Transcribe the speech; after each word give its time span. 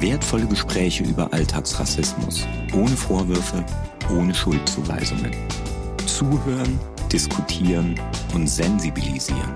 Wertvolle 0.00 0.46
Gespräche 0.46 1.04
über 1.04 1.30
Alltagsrassismus. 1.30 2.46
Ohne 2.72 2.96
Vorwürfe, 2.96 3.62
ohne 4.10 4.34
Schuldzuweisungen. 4.34 5.30
Zuhören, 6.06 6.80
diskutieren 7.12 8.00
und 8.32 8.46
sensibilisieren. 8.46 9.54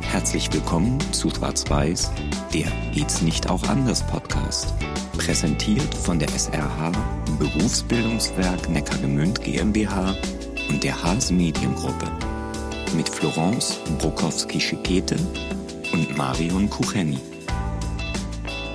Herzlich 0.00 0.52
willkommen 0.52 1.00
zu 1.12 1.28
Schwarz-Weiß, 1.28 2.12
der 2.54 2.70
Geht's 2.92 3.20
nicht 3.20 3.50
auch 3.50 3.64
anders 3.64 4.06
Podcast. 4.06 4.72
Präsentiert 5.18 5.92
von 5.92 6.20
der 6.20 6.28
SRH, 6.28 6.92
Berufsbildungswerk 7.40 8.68
Neckargemünd 8.68 9.42
GmbH 9.42 10.14
und 10.68 10.84
der 10.84 11.02
Haas 11.02 11.32
Mediengruppe. 11.32 12.06
Mit 12.96 13.08
Florence 13.08 13.80
Brokowski-Schikete 13.98 15.16
und 15.92 16.16
Marion 16.16 16.70
Kucheni. 16.70 17.18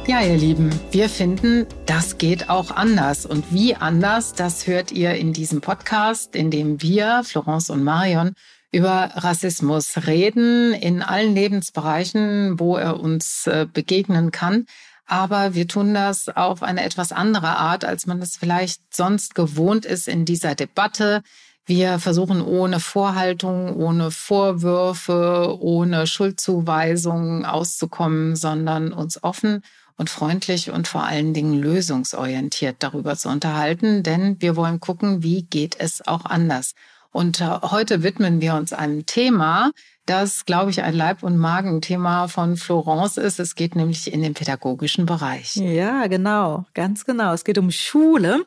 Ja, 0.10 0.22
ihr 0.22 0.38
Lieben, 0.38 0.72
wir 0.90 1.08
finden, 1.08 1.68
das 1.86 2.18
geht 2.18 2.50
auch 2.50 2.72
anders. 2.72 3.28
Und 3.28 3.54
wie 3.54 3.76
anders, 3.76 4.34
das 4.34 4.66
hört 4.66 4.92
ihr 4.92 5.14
in 5.14 5.34
diesem 5.34 5.62
Podcast, 5.62 6.36
in 6.36 6.50
dem 6.50 6.82
wir, 6.82 7.22
Florence 7.24 7.70
und 7.70 7.84
Marion, 7.84 8.34
über 8.72 9.12
Rassismus 9.14 10.08
reden, 10.08 10.74
in 10.74 11.04
allen 11.04 11.36
Lebensbereichen, 11.36 12.60
wo 12.60 12.76
er 12.76 13.00
uns 13.00 13.46
äh, 13.46 13.68
begegnen 13.72 14.32
kann. 14.32 14.66
Aber 15.06 15.54
wir 15.54 15.68
tun 15.68 15.94
das 15.94 16.28
auf 16.28 16.64
eine 16.64 16.84
etwas 16.84 17.12
andere 17.12 17.58
Art, 17.58 17.86
als 17.86 18.08
man 18.08 18.20
es 18.20 18.36
vielleicht 18.36 18.82
sonst 18.92 19.36
gewohnt 19.36 19.86
ist 19.86 20.08
in 20.08 20.26
dieser 20.26 20.56
Debatte. 20.56 21.22
Wir 21.68 22.00
versuchen 22.00 22.42
ohne 22.42 22.80
Vorhaltung, 22.80 23.76
ohne 23.76 24.10
Vorwürfe, 24.10 25.56
ohne 25.60 26.08
Schuldzuweisungen 26.08 27.46
auszukommen, 27.46 28.36
sondern 28.36 28.92
uns 28.92 29.24
offen 29.24 29.62
und 30.00 30.10
freundlich 30.10 30.72
und 30.72 30.88
vor 30.88 31.04
allen 31.04 31.34
Dingen 31.34 31.62
lösungsorientiert 31.62 32.78
darüber 32.80 33.18
zu 33.18 33.28
unterhalten, 33.28 34.02
denn 34.02 34.38
wir 34.40 34.56
wollen 34.56 34.80
gucken, 34.80 35.24
wie 35.24 35.44
geht 35.44 35.76
es 35.78 36.08
auch 36.08 36.24
anders. 36.24 36.74
Und 37.12 37.42
äh, 37.42 37.60
heute 37.64 38.02
widmen 38.02 38.40
wir 38.40 38.56
uns 38.56 38.72
einem 38.72 39.06
Thema, 39.06 39.72
das, 40.06 40.46
glaube 40.46 40.72
ich, 40.72 40.84
ein 40.84 40.96
Leib- 40.96 41.22
und 41.22 41.38
Magenthema 41.38 42.30
von 42.30 42.56
Florence 42.56 43.18
ist. 43.18 43.42
Es 43.42 43.56
geht 43.56 43.76
nämlich 43.76 44.12
in 44.12 44.22
den 44.22 44.34
pädagogischen 44.34 45.06
Bereich. 45.06 45.56
Ja, 45.58 46.08
genau, 46.08 46.66
ganz 46.74 47.04
genau. 47.06 47.34
Es 47.34 47.44
geht 47.44 47.58
um 47.58 47.70
Schule. 47.70 48.46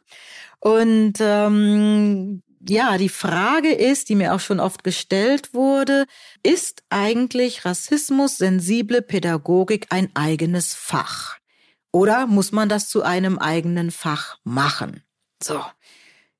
Und 0.58 1.14
ähm, 1.20 2.42
ja, 2.66 2.96
die 2.96 3.10
Frage 3.10 3.72
ist, 3.72 4.08
die 4.08 4.14
mir 4.14 4.34
auch 4.34 4.40
schon 4.40 4.58
oft 4.58 4.84
gestellt 4.84 5.52
wurde, 5.52 6.06
ist 6.42 6.82
eigentlich 6.88 7.66
Rassismus 7.66 8.38
sensible 8.38 9.02
Pädagogik 9.02 9.86
ein 9.90 10.08
eigenes 10.14 10.74
Fach? 10.74 11.41
Oder 11.92 12.26
muss 12.26 12.52
man 12.52 12.68
das 12.68 12.88
zu 12.88 13.02
einem 13.02 13.38
eigenen 13.38 13.90
Fach 13.90 14.38
machen? 14.44 15.02
So. 15.42 15.62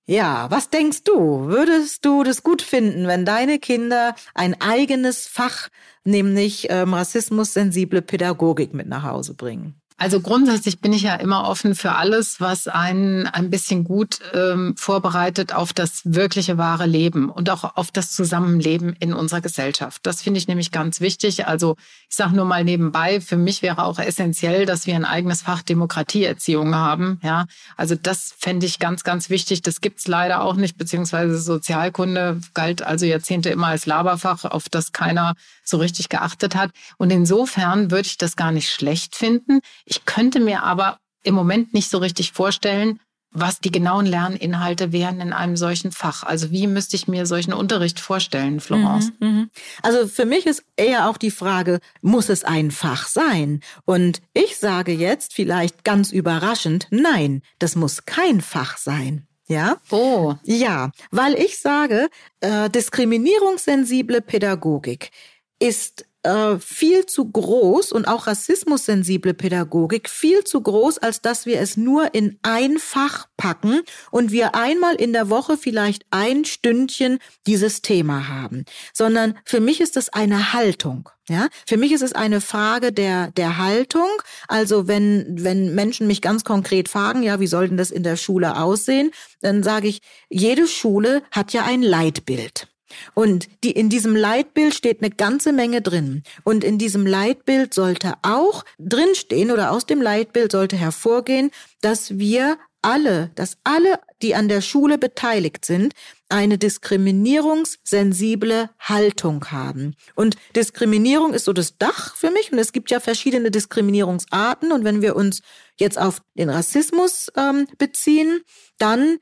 Ja, 0.07 0.51
was 0.51 0.71
denkst 0.71 1.05
du? 1.05 1.47
Würdest 1.47 2.05
du 2.05 2.25
das 2.25 2.43
gut 2.43 2.63
finden, 2.63 3.07
wenn 3.07 3.25
deine 3.25 3.59
Kinder 3.59 4.15
ein 4.35 4.61
eigenes 4.61 5.29
Fach, 5.29 5.69
nämlich 6.05 6.67
ähm, 6.71 6.95
rassismus-sensible 6.95 8.03
Pädagogik 8.03 8.75
mit 8.75 8.89
nach 8.89 9.05
Hause 9.05 9.35
bringen? 9.35 9.82
Also 9.97 10.21
grundsätzlich 10.21 10.81
bin 10.81 10.93
ich 10.93 11.03
ja 11.03 11.15
immer 11.15 11.49
offen 11.49 11.75
für 11.75 11.93
alles, 11.93 12.41
was 12.41 12.69
einen 12.69 13.27
ein 13.27 13.51
bisschen 13.51 13.85
gut 13.85 14.19
ähm, 14.35 14.75
vorbereitet 14.77 15.55
auf 15.55 15.73
das 15.73 16.03
wirkliche 16.05 16.59
wahre 16.59 16.87
Leben 16.87 17.31
und 17.31 17.51
auch 17.51 17.77
auf 17.77 17.91
das 17.91 18.13
Zusammenleben 18.13 18.97
in 18.99 19.15
unserer 19.15 19.41
Gesellschaft. 19.41 20.01
Das 20.05 20.23
finde 20.23 20.39
ich 20.39 20.49
nämlich 20.49 20.71
ganz 20.71 21.01
wichtig. 21.01 21.47
Also 21.47 21.77
ich 22.09 22.17
sage 22.17 22.35
nur 22.35 22.45
mal 22.45 22.65
nebenbei, 22.65 23.21
für 23.21 23.37
mich 23.37 23.63
wäre 23.63 23.85
auch 23.85 23.99
essentiell, 23.99 24.67
dass 24.67 24.87
wir 24.87 24.95
ein 24.95 25.05
eigenes 25.05 25.43
Fach 25.43 25.63
Demokratieerziehung 25.63 26.75
haben. 26.75 27.21
Ja, 27.23 27.47
also 27.77 27.95
das 27.95 28.35
fände 28.39 28.67
ich 28.67 28.79
ganz, 28.79 29.05
ganz 29.05 29.31
wichtig. 29.31 29.63
Das 29.63 29.81
gibt's 29.81 30.09
leider 30.09 30.43
auch 30.43 30.57
nicht, 30.57 30.77
beziehungsweise 30.79 31.39
Sozialkunde 31.39 32.41
galt 32.55 32.83
also 32.83 33.07
Jahrzehnte 33.07 33.51
immer 33.51 33.69
als 33.69 33.87
Laberfach, 33.87 34.45
auf 34.45 34.69
das 34.69 34.93
keiner 34.93 35.35
so 35.65 35.77
richtig 35.77 36.09
geachtet 36.09 36.55
hat. 36.55 36.71
Und 36.99 37.11
insofern 37.11 37.91
würde 37.91 38.07
ich 38.07 38.19
das 38.19 38.37
gar 38.37 38.53
nicht 38.53 38.71
schlecht 38.71 39.17
finden. 39.17 39.61
Ich 39.85 40.05
könnte 40.05 40.41
mir 40.41 40.63
aber 40.63 40.99
im 41.23 41.35
Moment 41.35 41.73
nicht 41.75 41.91
so 41.91 41.99
richtig 41.99 42.33
vorstellen, 42.33 43.01
was 43.33 43.61
die 43.61 43.71
genauen 43.71 44.05
Lerninhalte 44.05 44.93
wären 44.93 45.21
in 45.21 45.33
einem 45.33 45.57
solchen 45.57 45.91
Fach. 45.91 46.23
Also 46.23 46.51
wie 46.51 46.67
müsste 46.67 46.97
ich 46.97 47.09
mir 47.09 47.25
solchen 47.25 47.55
Unterricht 47.55 47.99
vorstellen, 47.99 48.61
Florence? 48.61 49.13
Mhm, 49.21 49.29
mhm. 49.29 49.51
Also 49.83 50.07
für 50.07 50.27
mich 50.27 50.47
ist 50.47 50.65
eher 50.77 51.09
auch 51.09 51.17
die 51.17 51.31
Frage, 51.31 51.81
muss 52.03 52.29
es 52.29 52.45
ein 52.45 52.71
Fach 52.71 53.09
sein? 53.09 53.61
Und 53.87 54.21
ich 54.35 54.59
sage 54.59 54.93
jetzt 54.93 55.33
vielleicht 55.33 55.83
ganz 55.83 56.13
überraschend, 56.13 56.89
nein, 56.91 57.43
das 57.59 57.75
muss 57.75 58.05
kein 58.05 58.43
Fach 58.43 58.77
sein. 58.77 59.27
Ja? 59.49 59.79
Oh. 59.91 60.35
Ja, 60.45 60.91
weil 61.11 61.35
ich 61.35 61.59
sage, 61.59 62.09
äh, 62.41 62.69
diskriminierungssensible 62.71 64.21
Pädagogik 64.21 65.11
ist 65.59 66.07
äh, 66.23 66.59
viel 66.59 67.07
zu 67.07 67.31
groß 67.31 67.93
und 67.93 68.07
auch 68.07 68.27
rassismussensible 68.27 69.35
Pädagogik 69.35 70.09
viel 70.09 70.45
zu 70.45 70.61
groß, 70.61 70.99
als 70.99 71.21
dass 71.21 71.47
wir 71.47 71.61
es 71.61 71.77
nur 71.77 72.15
in 72.15 72.39
ein 72.43 72.79
Fach 72.79 73.27
packen 73.37 73.81
und 74.11 74.33
wir 74.33 74.55
einmal 74.55 74.95
in 74.95 75.13
der 75.13 75.31
Woche 75.31 75.57
vielleicht 75.57 76.05
ein 76.11 76.45
Stündchen 76.45 77.19
dieses 77.47 77.83
Thema 77.83 78.29
haben, 78.29 78.65
sondern 78.93 79.39
für 79.45 79.61
mich 79.61 79.81
ist 79.81 79.97
es 79.97 80.11
eine 80.11 80.53
Haltung. 80.53 81.09
Ja, 81.29 81.49
für 81.69 81.77
mich 81.77 81.93
ist 81.93 82.03
es 82.03 82.15
eine 82.15 82.41
Frage 82.41 82.93
der, 82.93 83.31
der 83.31 83.59
Haltung. 83.59 84.09
Also 84.49 84.89
wenn, 84.89 85.25
wenn 85.39 85.73
Menschen 85.73 86.09
mich 86.09 86.21
ganz 86.21 86.43
konkret 86.43 86.89
fragen, 86.89 87.23
ja, 87.23 87.39
wie 87.39 87.47
soll 87.47 87.69
denn 87.69 87.77
das 87.77 87.93
in 87.93 88.03
der 88.03 88.17
Schule 88.17 88.57
aussehen? 88.61 89.13
Dann 89.41 89.63
sage 89.63 89.87
ich, 89.87 90.03
jede 90.29 90.67
Schule 90.67 91.23
hat 91.31 91.53
ja 91.53 91.65
ein 91.65 91.83
Leitbild. 91.83 92.67
Und 93.15 93.49
die, 93.65 93.73
in 93.73 93.89
diesem 93.89 94.17
Leitbild 94.17 94.75
steht 94.75 95.03
eine 95.03 95.11
ganze 95.11 95.53
Menge 95.53 95.83
drin. 95.83 96.23
Und 96.45 96.65
in 96.65 96.79
diesem 96.79 97.07
Leitbild 97.07 97.75
sollte 97.75 98.15
auch 98.23 98.65
drinstehen 98.79 99.51
oder 99.51 99.71
aus 99.71 99.87
dem 99.87 100.01
Leitbild 100.01 100.53
sollte 100.53 100.77
hervorgehen, 100.77 101.51
dass 101.81 102.19
wir 102.19 102.59
alle, 102.83 103.31
dass 103.37 103.57
alle, 103.65 103.99
die 104.21 104.35
an 104.35 104.49
der 104.49 104.61
Schule 104.61 104.99
beteiligt 104.99 105.65
sind, 105.65 105.95
eine 106.29 106.59
diskriminierungssensible 106.59 108.71
Haltung 108.79 109.51
haben. 109.51 109.95
Und 110.15 110.37
Diskriminierung 110.57 111.33
ist 111.33 111.45
so 111.45 111.53
das 111.53 111.79
Dach 111.79 112.17
für 112.17 112.31
mich 112.31 112.53
und 112.53 112.59
es 112.59 112.73
gibt 112.73 112.91
ja 112.91 113.01
verschiedene 113.01 113.51
Diskriminierungsarten 113.51 114.73
und 114.73 114.85
wenn 114.85 115.03
wir 115.03 115.17
uns 115.17 115.43
jetzt 115.79 115.99
auf 115.99 116.23
den 116.35 116.51
Rassismus 116.51 117.33
ähm, 117.37 117.67
beziehen, 117.79 118.43
dann 118.79 119.19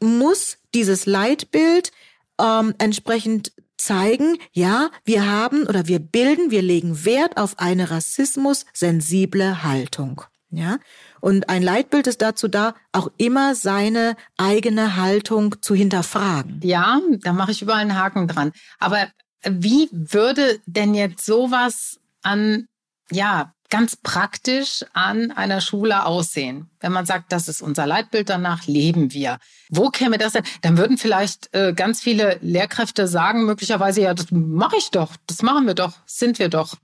muss 0.00 0.58
dieses 0.74 1.06
Leitbild 1.06 1.92
ähm, 2.42 2.74
entsprechend 2.78 3.52
zeigen, 3.76 4.38
ja, 4.52 4.90
wir 5.04 5.30
haben 5.30 5.66
oder 5.66 5.86
wir 5.86 5.98
bilden, 5.98 6.50
wir 6.50 6.62
legen 6.62 7.04
Wert 7.04 7.36
auf 7.36 7.58
eine 7.58 7.90
rassismus-sensible 7.90 9.62
Haltung. 9.62 10.22
Ja, 10.54 10.78
und 11.22 11.48
ein 11.48 11.62
Leitbild 11.62 12.06
ist 12.06 12.20
dazu 12.20 12.46
da, 12.46 12.74
auch 12.92 13.10
immer 13.16 13.54
seine 13.54 14.16
eigene 14.36 14.96
Haltung 14.96 15.62
zu 15.62 15.74
hinterfragen. 15.74 16.60
Ja, 16.62 17.00
da 17.22 17.32
mache 17.32 17.52
ich 17.52 17.62
überall 17.62 17.80
einen 17.80 17.98
Haken 17.98 18.28
dran. 18.28 18.52
Aber 18.78 19.08
wie 19.42 19.88
würde 19.90 20.60
denn 20.66 20.94
jetzt 20.94 21.24
sowas 21.24 22.00
an, 22.22 22.66
ja, 23.10 23.54
ganz 23.72 23.96
praktisch 23.96 24.84
an 24.92 25.30
einer 25.30 25.62
Schule 25.62 26.04
aussehen? 26.04 26.68
Wenn 26.80 26.92
man 26.92 27.06
sagt, 27.06 27.32
das 27.32 27.48
ist 27.48 27.62
unser 27.62 27.86
Leitbild, 27.86 28.28
danach 28.28 28.66
leben 28.66 29.14
wir. 29.14 29.38
Wo 29.70 29.88
käme 29.88 30.18
das 30.18 30.34
denn? 30.34 30.44
Dann 30.60 30.76
würden 30.76 30.98
vielleicht 30.98 31.54
äh, 31.54 31.72
ganz 31.72 32.02
viele 32.02 32.38
Lehrkräfte 32.42 33.08
sagen, 33.08 33.46
möglicherweise, 33.46 34.02
ja, 34.02 34.12
das 34.12 34.26
mache 34.30 34.76
ich 34.76 34.90
doch, 34.90 35.16
das 35.26 35.40
machen 35.40 35.66
wir 35.66 35.72
doch, 35.72 35.94
sind 36.04 36.38
wir 36.38 36.50
doch. 36.50 36.74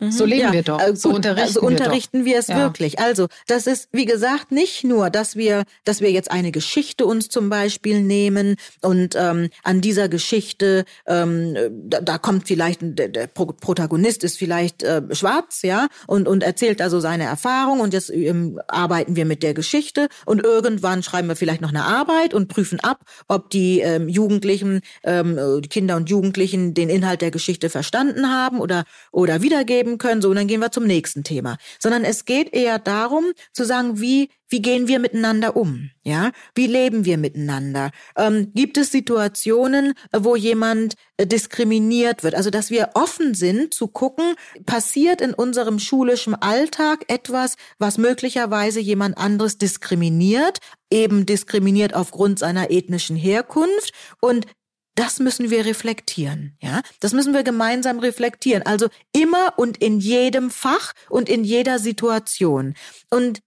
So 0.00 0.24
leben 0.24 0.40
ja, 0.40 0.52
wir 0.52 0.62
doch. 0.62 0.80
Äh, 0.80 0.96
so 0.96 1.10
gut, 1.10 1.16
unterrichten, 1.16 1.46
also 1.46 1.60
unterrichten 1.60 2.24
wir, 2.24 2.32
wir 2.32 2.38
es 2.38 2.48
ja. 2.48 2.58
wirklich. 2.58 2.98
Also 2.98 3.28
das 3.46 3.66
ist, 3.66 3.88
wie 3.92 4.04
gesagt, 4.04 4.50
nicht 4.50 4.84
nur, 4.84 5.10
dass 5.10 5.36
wir, 5.36 5.64
dass 5.84 6.00
wir 6.00 6.10
jetzt 6.10 6.30
eine 6.30 6.50
Geschichte 6.50 7.06
uns 7.06 7.28
zum 7.28 7.50
Beispiel 7.50 8.00
nehmen 8.00 8.56
und 8.80 9.14
ähm, 9.16 9.50
an 9.62 9.80
dieser 9.80 10.08
Geschichte, 10.08 10.84
ähm, 11.06 11.56
da, 11.84 12.00
da 12.00 12.18
kommt 12.18 12.48
vielleicht 12.48 12.80
der, 12.82 13.08
der 13.08 13.26
Protagonist 13.28 14.24
ist 14.24 14.38
vielleicht 14.38 14.82
äh, 14.82 15.02
schwarz, 15.12 15.62
ja, 15.62 15.88
und 16.06 16.26
und 16.26 16.42
erzählt 16.42 16.80
also 16.82 16.98
seine 16.98 17.24
Erfahrung 17.24 17.80
und 17.80 17.92
jetzt 17.92 18.10
ähm, 18.10 18.60
arbeiten 18.68 19.14
wir 19.14 19.24
mit 19.24 19.42
der 19.42 19.54
Geschichte 19.54 20.08
und 20.26 20.42
irgendwann 20.42 21.02
schreiben 21.02 21.28
wir 21.28 21.36
vielleicht 21.36 21.60
noch 21.60 21.70
eine 21.70 21.84
Arbeit 21.84 22.34
und 22.34 22.48
prüfen 22.48 22.80
ab, 22.80 23.02
ob 23.28 23.50
die 23.50 23.80
ähm, 23.80 24.08
Jugendlichen, 24.08 24.80
ähm, 25.04 25.38
die 25.62 25.68
Kinder 25.68 25.96
und 25.96 26.10
Jugendlichen 26.10 26.74
den 26.74 26.88
Inhalt 26.88 27.20
der 27.20 27.30
Geschichte 27.30 27.70
verstanden 27.70 28.30
haben 28.30 28.58
oder 28.58 28.84
oder 29.12 29.42
wiedergeben 29.42 29.81
leben 29.82 29.98
können. 29.98 30.22
So, 30.22 30.30
und 30.30 30.36
dann 30.36 30.46
gehen 30.46 30.60
wir 30.60 30.70
zum 30.70 30.84
nächsten 30.84 31.24
Thema. 31.24 31.56
Sondern 31.78 32.04
es 32.04 32.24
geht 32.24 32.54
eher 32.54 32.78
darum, 32.78 33.24
zu 33.52 33.64
sagen, 33.64 34.00
wie, 34.00 34.30
wie 34.48 34.62
gehen 34.62 34.86
wir 34.86 34.98
miteinander 34.98 35.56
um? 35.56 35.90
Ja, 36.04 36.30
wie 36.54 36.66
leben 36.66 37.04
wir 37.04 37.18
miteinander? 37.18 37.90
Ähm, 38.16 38.52
gibt 38.54 38.76
es 38.76 38.90
Situationen, 38.90 39.94
wo 40.12 40.36
jemand 40.36 40.94
äh, 41.16 41.26
diskriminiert 41.26 42.22
wird? 42.22 42.34
Also, 42.34 42.50
dass 42.50 42.70
wir 42.70 42.90
offen 42.94 43.34
sind 43.34 43.74
zu 43.74 43.88
gucken, 43.88 44.34
passiert 44.66 45.20
in 45.20 45.34
unserem 45.34 45.78
schulischen 45.78 46.34
Alltag 46.34 47.04
etwas, 47.08 47.56
was 47.78 47.98
möglicherweise 47.98 48.80
jemand 48.80 49.18
anderes 49.18 49.58
diskriminiert, 49.58 50.58
eben 50.90 51.26
diskriminiert 51.26 51.94
aufgrund 51.94 52.38
seiner 52.38 52.70
ethnischen 52.70 53.16
Herkunft 53.16 53.92
und 54.20 54.46
das 54.94 55.18
müssen 55.20 55.50
wir 55.50 55.64
reflektieren, 55.64 56.56
ja? 56.60 56.82
Das 57.00 57.12
müssen 57.12 57.32
wir 57.32 57.42
gemeinsam 57.42 57.98
reflektieren. 57.98 58.64
Also 58.66 58.88
immer 59.12 59.54
und 59.56 59.78
in 59.78 60.00
jedem 60.00 60.50
Fach 60.50 60.92
und 61.08 61.28
in 61.28 61.44
jeder 61.44 61.78
Situation. 61.78 62.74
Und 63.10 63.42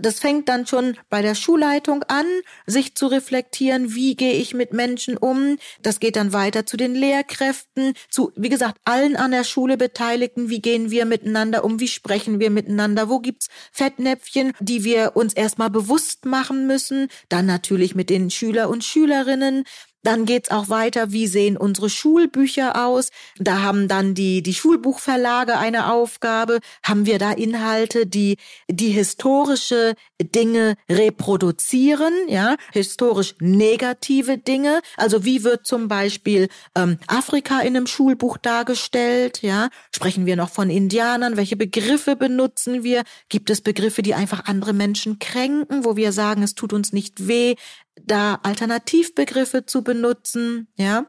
das 0.00 0.18
fängt 0.18 0.48
dann 0.48 0.66
schon 0.66 0.96
bei 1.08 1.22
der 1.22 1.34
Schulleitung 1.34 2.02
an, 2.04 2.26
sich 2.66 2.94
zu 2.94 3.06
reflektieren, 3.06 3.94
wie 3.94 4.16
gehe 4.16 4.34
ich 4.34 4.54
mit 4.54 4.72
Menschen 4.72 5.16
um. 5.16 5.58
Das 5.82 6.00
geht 6.00 6.16
dann 6.16 6.32
weiter 6.32 6.66
zu 6.66 6.76
den 6.76 6.94
Lehrkräften, 6.94 7.94
zu, 8.10 8.32
wie 8.36 8.48
gesagt, 8.48 8.78
allen 8.84 9.16
an 9.16 9.30
der 9.30 9.44
Schule 9.44 9.76
Beteiligten. 9.76 10.50
Wie 10.50 10.60
gehen 10.60 10.90
wir 10.90 11.04
miteinander 11.04 11.64
um? 11.64 11.80
Wie 11.80 11.88
sprechen 11.88 12.40
wir 12.40 12.50
miteinander? 12.50 13.08
Wo 13.08 13.20
gibt's 13.20 13.48
Fettnäpfchen, 13.72 14.52
die 14.60 14.84
wir 14.84 15.12
uns 15.14 15.32
erstmal 15.34 15.70
bewusst 15.70 16.24
machen 16.24 16.66
müssen? 16.66 17.08
Dann 17.28 17.46
natürlich 17.46 17.94
mit 17.94 18.10
den 18.10 18.30
Schüler 18.30 18.68
und 18.68 18.84
Schülerinnen. 18.84 19.64
Dann 20.02 20.26
geht's 20.26 20.50
auch 20.50 20.68
weiter, 20.68 21.12
wie 21.12 21.26
sehen 21.26 21.56
unsere 21.56 21.90
Schulbücher 21.90 22.86
aus? 22.86 23.10
Da 23.38 23.62
haben 23.62 23.88
dann 23.88 24.14
die, 24.14 24.42
die 24.42 24.54
Schulbuchverlage 24.54 25.58
eine 25.58 25.92
Aufgabe. 25.92 26.60
Haben 26.84 27.04
wir 27.06 27.18
da 27.18 27.32
Inhalte, 27.32 28.06
die, 28.06 28.36
die 28.70 28.90
historische 28.90 29.94
Dinge 30.22 30.76
reproduzieren, 30.88 32.12
ja, 32.28 32.56
historisch 32.72 33.34
negative 33.40 34.38
Dinge? 34.38 34.80
Also 34.96 35.24
wie 35.24 35.42
wird 35.42 35.66
zum 35.66 35.88
Beispiel 35.88 36.48
ähm, 36.76 36.98
Afrika 37.08 37.60
in 37.60 37.76
einem 37.76 37.86
Schulbuch 37.86 38.38
dargestellt, 38.38 39.42
ja? 39.42 39.68
Sprechen 39.94 40.26
wir 40.26 40.36
noch 40.36 40.50
von 40.50 40.70
Indianern? 40.70 41.36
Welche 41.36 41.56
Begriffe 41.56 42.14
benutzen 42.14 42.84
wir? 42.84 43.02
Gibt 43.28 43.50
es 43.50 43.60
Begriffe, 43.60 44.02
die 44.02 44.14
einfach 44.14 44.44
andere 44.46 44.72
Menschen 44.72 45.18
kränken, 45.18 45.84
wo 45.84 45.96
wir 45.96 46.12
sagen, 46.12 46.42
es 46.42 46.54
tut 46.54 46.72
uns 46.72 46.92
nicht 46.92 47.26
weh, 47.26 47.56
da 48.04 48.38
Alternativbegriffe 48.42 49.66
zu 49.66 49.82
benutzen, 49.82 50.68
ja. 50.76 51.06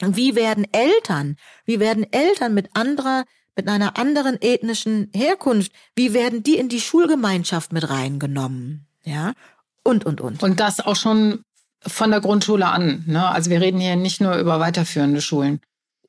Wie 0.00 0.36
werden 0.36 0.66
Eltern, 0.72 1.36
wie 1.64 1.80
werden 1.80 2.06
Eltern 2.12 2.54
mit 2.54 2.70
anderer, 2.74 3.24
mit 3.56 3.66
einer 3.66 3.98
anderen 3.98 4.40
ethnischen 4.40 5.10
Herkunft, 5.12 5.72
wie 5.96 6.14
werden 6.14 6.44
die 6.44 6.56
in 6.56 6.68
die 6.68 6.80
Schulgemeinschaft 6.80 7.72
mit 7.72 7.90
reingenommen, 7.90 8.86
ja? 9.02 9.32
Und, 9.82 10.06
und, 10.06 10.20
und. 10.20 10.42
Und 10.42 10.60
das 10.60 10.80
auch 10.80 10.94
schon 10.94 11.42
von 11.80 12.10
der 12.10 12.20
Grundschule 12.20 12.66
an, 12.66 13.04
ne? 13.06 13.28
Also 13.28 13.50
wir 13.50 13.60
reden 13.60 13.80
hier 13.80 13.96
nicht 13.96 14.20
nur 14.20 14.36
über 14.36 14.60
weiterführende 14.60 15.20
Schulen. 15.20 15.60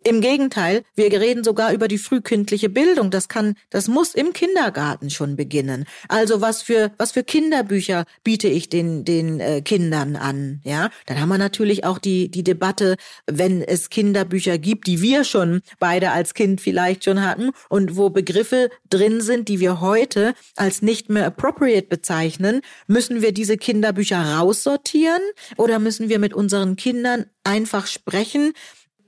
Im 0.05 0.21
Gegenteil, 0.21 0.83
wir 0.95 1.11
reden 1.11 1.43
sogar 1.43 1.73
über 1.73 1.89
die 1.89 1.97
frühkindliche 1.97 2.69
Bildung. 2.69 3.11
Das 3.11 3.27
kann, 3.27 3.55
das 3.69 3.89
muss 3.89 4.15
im 4.15 4.31
Kindergarten 4.31 5.09
schon 5.09 5.35
beginnen. 5.35 5.83
Also 6.07 6.39
was 6.39 6.61
für 6.61 6.91
was 6.97 7.11
für 7.11 7.23
Kinderbücher 7.25 8.05
biete 8.23 8.47
ich 8.47 8.69
den 8.69 9.03
den 9.03 9.41
äh, 9.41 9.61
Kindern 9.61 10.15
an? 10.15 10.61
Ja, 10.63 10.89
dann 11.05 11.19
haben 11.19 11.27
wir 11.27 11.37
natürlich 11.37 11.83
auch 11.83 11.97
die 11.97 12.31
die 12.31 12.45
Debatte, 12.45 12.95
wenn 13.27 13.61
es 13.61 13.89
Kinderbücher 13.89 14.57
gibt, 14.57 14.87
die 14.87 15.01
wir 15.01 15.25
schon 15.25 15.61
beide 15.79 16.11
als 16.11 16.33
Kind 16.33 16.61
vielleicht 16.61 17.03
schon 17.03 17.21
hatten 17.21 17.51
und 17.67 17.97
wo 17.97 18.09
Begriffe 18.09 18.69
drin 18.89 19.19
sind, 19.19 19.49
die 19.49 19.59
wir 19.59 19.81
heute 19.81 20.33
als 20.55 20.81
nicht 20.81 21.09
mehr 21.09 21.25
appropriate 21.25 21.87
bezeichnen, 21.87 22.61
müssen 22.87 23.21
wir 23.21 23.33
diese 23.33 23.57
Kinderbücher 23.57 24.37
raussortieren 24.37 25.21
oder 25.57 25.77
müssen 25.77 26.07
wir 26.07 26.19
mit 26.19 26.33
unseren 26.33 26.77
Kindern 26.77 27.25
einfach 27.43 27.85
sprechen? 27.85 28.53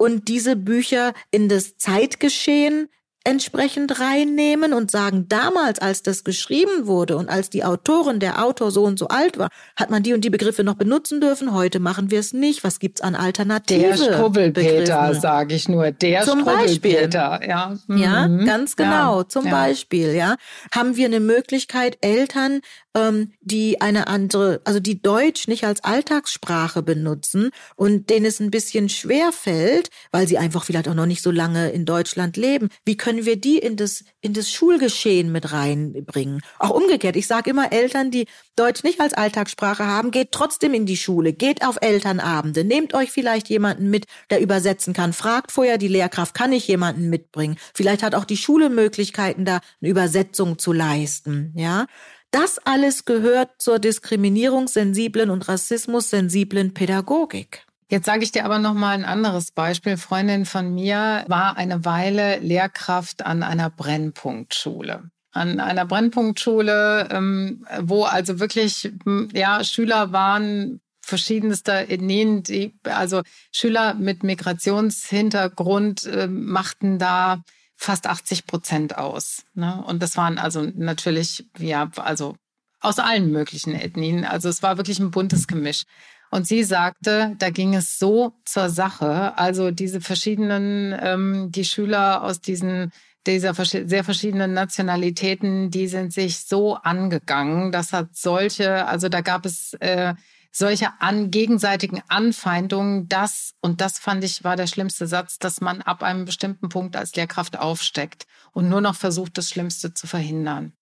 Und 0.01 0.27
diese 0.29 0.55
Bücher 0.55 1.13
in 1.29 1.47
das 1.47 1.77
Zeitgeschehen 1.77 2.89
entsprechend 3.23 3.99
reinnehmen 3.99 4.73
und 4.73 4.89
sagen, 4.89 5.27
damals, 5.29 5.77
als 5.77 6.01
das 6.01 6.23
geschrieben 6.23 6.87
wurde 6.87 7.17
und 7.17 7.29
als 7.29 7.51
die 7.51 7.63
Autorin, 7.63 8.19
der 8.19 8.43
Autor 8.43 8.71
so 8.71 8.83
und 8.83 8.97
so 8.97 9.09
alt 9.09 9.37
war, 9.37 9.49
hat 9.75 9.91
man 9.91 10.01
die 10.01 10.13
und 10.13 10.25
die 10.25 10.31
Begriffe 10.31 10.63
noch 10.63 10.73
benutzen 10.73 11.21
dürfen. 11.21 11.53
Heute 11.53 11.79
machen 11.79 12.09
wir 12.09 12.19
es 12.19 12.33
nicht. 12.33 12.63
Was 12.63 12.79
gibt's 12.79 12.99
an 12.99 13.13
Alternativen? 13.13 13.95
Der 13.95 13.95
Strubbelpeter, 13.95 15.13
sage 15.13 15.53
ich 15.53 15.69
nur. 15.69 15.91
Der 15.91 16.23
Zum 16.23 16.41
Strubbelpeter, 16.41 17.29
Beispiel. 17.29 17.49
ja. 17.49 17.77
Mhm. 17.85 17.97
Ja, 17.97 18.27
ganz 18.27 18.75
genau. 18.75 19.19
Ja. 19.19 19.27
Zum 19.27 19.45
ja. 19.45 19.51
Beispiel, 19.51 20.15
ja. 20.15 20.35
Haben 20.73 20.95
wir 20.95 21.05
eine 21.05 21.19
Möglichkeit, 21.19 21.99
Eltern 22.01 22.61
ähm, 22.95 23.31
die 23.41 23.81
eine 23.81 24.07
andere, 24.07 24.61
also 24.65 24.79
die 24.79 25.01
Deutsch 25.01 25.47
nicht 25.47 25.63
als 25.63 25.83
Alltagssprache 25.83 26.83
benutzen 26.83 27.51
und 27.75 28.09
denen 28.09 28.25
es 28.25 28.39
ein 28.39 28.51
bisschen 28.51 28.89
schwer 28.89 29.31
fällt, 29.31 29.89
weil 30.11 30.27
sie 30.27 30.37
einfach 30.37 30.65
vielleicht 30.65 30.87
auch 30.87 30.93
noch 30.93 31.05
nicht 31.05 31.21
so 31.21 31.31
lange 31.31 31.71
in 31.71 31.85
Deutschland 31.85 32.37
leben. 32.37 32.69
Wie 32.85 32.97
können 32.97 33.25
wir 33.25 33.39
die 33.39 33.57
in 33.57 33.77
das 33.77 34.03
in 34.21 34.33
das 34.33 34.49
Schulgeschehen 34.49 35.31
mit 35.31 35.51
reinbringen? 35.51 36.41
Auch 36.59 36.71
umgekehrt. 36.71 37.15
Ich 37.15 37.27
sage 37.27 37.49
immer 37.51 37.71
Eltern, 37.71 38.11
die 38.11 38.27
Deutsch 38.55 38.83
nicht 38.83 38.99
als 38.99 39.13
Alltagssprache 39.13 39.85
haben, 39.85 40.11
geht 40.11 40.31
trotzdem 40.31 40.73
in 40.73 40.85
die 40.85 40.97
Schule, 40.97 41.33
geht 41.33 41.65
auf 41.65 41.77
Elternabende, 41.81 42.63
nehmt 42.63 42.93
euch 42.93 43.11
vielleicht 43.11 43.49
jemanden 43.49 43.89
mit, 43.89 44.05
der 44.29 44.41
übersetzen 44.41 44.93
kann. 44.93 45.13
Fragt 45.13 45.51
vorher 45.51 45.77
die 45.77 45.87
Lehrkraft, 45.87 46.33
kann 46.33 46.51
ich 46.51 46.67
jemanden 46.67 47.09
mitbringen? 47.09 47.57
Vielleicht 47.73 48.03
hat 48.03 48.15
auch 48.15 48.25
die 48.25 48.37
Schule 48.37 48.69
Möglichkeiten, 48.69 49.45
da 49.45 49.61
eine 49.81 49.89
Übersetzung 49.89 50.59
zu 50.59 50.73
leisten. 50.73 51.53
Ja, 51.55 51.87
das 52.31 52.59
alles 52.59 53.05
gehört 53.05 53.61
zur 53.61 53.79
diskriminierungssensiblen 53.79 55.29
und 55.29 55.47
rassismussensiblen 55.47 56.73
Pädagogik. 56.73 57.65
Jetzt 57.89 58.05
sage 58.05 58.23
ich 58.23 58.31
dir 58.31 58.45
aber 58.45 58.57
noch 58.57 58.73
mal 58.73 58.91
ein 58.91 59.03
anderes 59.03 59.51
Beispiel. 59.51 59.97
Freundin 59.97 60.45
von 60.45 60.73
mir 60.73 61.25
war 61.27 61.57
eine 61.57 61.83
Weile 61.83 62.39
Lehrkraft 62.39 63.25
an 63.25 63.43
einer 63.43 63.69
Brennpunktschule. 63.69 65.11
An 65.33 65.59
einer 65.59 65.85
Brennpunktschule, 65.85 67.09
ähm, 67.11 67.65
wo 67.81 68.03
also 68.03 68.39
wirklich 68.39 68.91
ja 69.33 69.63
Schüler 69.65 70.13
waren 70.13 70.79
verschiedenster 71.01 71.89
Ethnien, 71.89 72.43
die, 72.43 72.73
also 72.85 73.23
Schüler 73.51 73.93
mit 73.95 74.23
Migrationshintergrund 74.23 76.05
äh, 76.05 76.27
machten 76.27 76.97
da 76.97 77.43
fast 77.81 78.05
80 78.05 78.45
Prozent 78.45 78.97
aus. 78.97 79.43
Ne? 79.55 79.83
Und 79.87 80.03
das 80.03 80.15
waren 80.15 80.37
also 80.37 80.61
natürlich, 80.75 81.47
ja, 81.57 81.89
also 81.95 82.35
aus 82.79 82.99
allen 82.99 83.31
möglichen 83.31 83.73
Ethnien. 83.73 84.23
Also 84.23 84.49
es 84.49 84.61
war 84.61 84.77
wirklich 84.77 84.99
ein 84.99 85.09
buntes 85.09 85.47
Gemisch. 85.47 85.83
Und 86.29 86.47
sie 86.47 86.63
sagte, 86.63 87.35
da 87.39 87.49
ging 87.49 87.73
es 87.73 87.97
so 87.97 88.33
zur 88.45 88.69
Sache. 88.69 89.37
Also 89.37 89.71
diese 89.71 89.99
verschiedenen, 89.99 90.95
ähm, 91.01 91.51
die 91.51 91.65
Schüler 91.65 92.23
aus 92.23 92.39
diesen 92.39 92.91
dieser 93.27 93.53
sehr 93.53 94.03
verschiedenen 94.03 94.53
Nationalitäten, 94.53 95.69
die 95.69 95.87
sind 95.87 96.11
sich 96.11 96.39
so 96.39 96.75
angegangen. 96.75 97.71
Das 97.71 97.93
hat 97.93 98.15
solche, 98.15 98.87
also 98.87 99.09
da 99.09 99.21
gab 99.21 99.45
es 99.45 99.73
äh, 99.75 100.15
solche 100.51 100.89
an 100.99 101.31
gegenseitigen 101.31 102.01
Anfeindungen, 102.09 103.07
das, 103.07 103.53
und 103.61 103.81
das 103.81 103.99
fand 103.99 104.23
ich 104.23 104.43
war 104.43 104.55
der 104.55 104.67
schlimmste 104.67 105.07
Satz, 105.07 105.39
dass 105.39 105.61
man 105.61 105.81
ab 105.81 106.03
einem 106.03 106.25
bestimmten 106.25 106.69
Punkt 106.69 106.95
als 106.95 107.15
Lehrkraft 107.15 107.57
aufsteckt 107.57 108.27
und 108.51 108.69
nur 108.69 108.81
noch 108.81 108.95
versucht, 108.95 109.37
das 109.37 109.49
Schlimmste 109.49 109.93
zu 109.93 110.07
verhindern. 110.07 110.73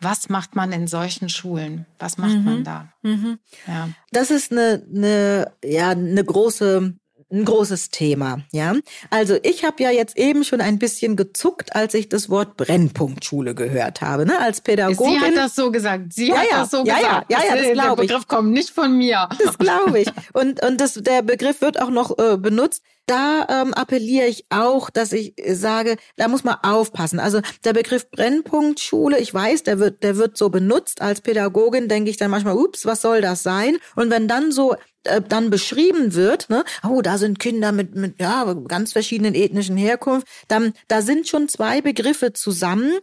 Was 0.00 0.28
macht 0.28 0.54
man 0.54 0.72
in 0.72 0.86
solchen 0.86 1.28
Schulen? 1.28 1.86
Was 1.98 2.18
macht 2.18 2.36
mhm. 2.36 2.44
man 2.44 2.64
da? 2.64 2.92
Mhm. 3.02 3.38
Ja. 3.66 3.88
Das 4.10 4.30
ist 4.30 4.52
eine, 4.52 4.84
eine, 4.94 5.52
ja, 5.64 5.90
eine 5.90 6.24
große 6.24 6.94
ein 7.30 7.44
großes 7.44 7.90
Thema, 7.90 8.42
ja. 8.52 8.74
Also 9.10 9.36
ich 9.42 9.64
habe 9.64 9.82
ja 9.82 9.90
jetzt 9.90 10.16
eben 10.16 10.44
schon 10.44 10.60
ein 10.60 10.78
bisschen 10.78 11.16
gezuckt, 11.16 11.74
als 11.74 11.94
ich 11.94 12.08
das 12.08 12.30
Wort 12.30 12.56
Brennpunktschule 12.56 13.54
gehört 13.54 14.00
habe, 14.00 14.26
ne? 14.26 14.38
Als 14.40 14.60
Pädagogin. 14.60 15.20
Sie 15.20 15.26
hat 15.26 15.36
das 15.36 15.54
so 15.54 15.70
gesagt. 15.70 16.12
Sie 16.12 16.28
ja, 16.28 16.36
hat 16.36 16.50
ja, 16.50 16.60
das 16.60 16.70
so 16.70 16.84
ja, 16.84 16.96
gesagt. 16.96 17.30
Ja, 17.30 17.38
ja, 17.38 17.44
ja, 17.44 17.62
das 17.62 17.72
glaube 17.72 18.02
ich. 18.02 18.08
Der 18.08 18.14
Begriff 18.14 18.28
kommt 18.28 18.52
nicht 18.52 18.70
von 18.70 18.96
mir. 18.96 19.28
Das 19.44 19.58
glaube 19.58 20.00
ich. 20.00 20.08
Und 20.32 20.64
und 20.64 20.80
das 20.80 20.94
der 20.94 21.22
Begriff 21.22 21.60
wird 21.60 21.80
auch 21.80 21.90
noch 21.90 22.18
äh, 22.18 22.36
benutzt. 22.36 22.82
Da 23.06 23.46
ähm, 23.50 23.74
appelliere 23.74 24.26
ich 24.26 24.46
auch, 24.48 24.88
dass 24.88 25.12
ich 25.12 25.34
sage, 25.46 25.96
da 26.16 26.26
muss 26.28 26.42
man 26.42 26.56
aufpassen. 26.62 27.20
Also 27.20 27.40
der 27.64 27.74
Begriff 27.74 28.10
Brennpunktschule, 28.10 29.18
ich 29.18 29.34
weiß, 29.34 29.62
der 29.64 29.78
wird 29.78 30.02
der 30.02 30.16
wird 30.16 30.38
so 30.38 30.48
benutzt. 30.48 31.02
Als 31.02 31.20
Pädagogin 31.20 31.88
denke 31.88 32.10
ich 32.10 32.16
dann 32.16 32.30
manchmal, 32.30 32.56
ups, 32.56 32.86
was 32.86 33.02
soll 33.02 33.20
das 33.20 33.42
sein? 33.42 33.76
Und 33.94 34.10
wenn 34.10 34.28
dann 34.28 34.52
so 34.52 34.76
äh, 35.04 35.20
dann 35.20 35.50
beschrieben 35.50 36.14
wird, 36.14 36.50
ne, 36.50 36.64
oh, 36.88 37.02
da 37.02 37.18
sind 37.18 37.38
Kinder 37.38 37.72
mit, 37.72 37.94
mit 37.94 38.20
ja, 38.20 38.52
ganz 38.68 38.92
verschiedenen 38.92 39.34
ethnischen 39.34 39.76
Herkunft, 39.76 40.26
dann 40.48 40.72
da 40.88 41.02
sind 41.02 41.28
schon 41.28 41.48
zwei 41.48 41.80
Begriffe 41.80 42.32
zusammen, 42.32 42.98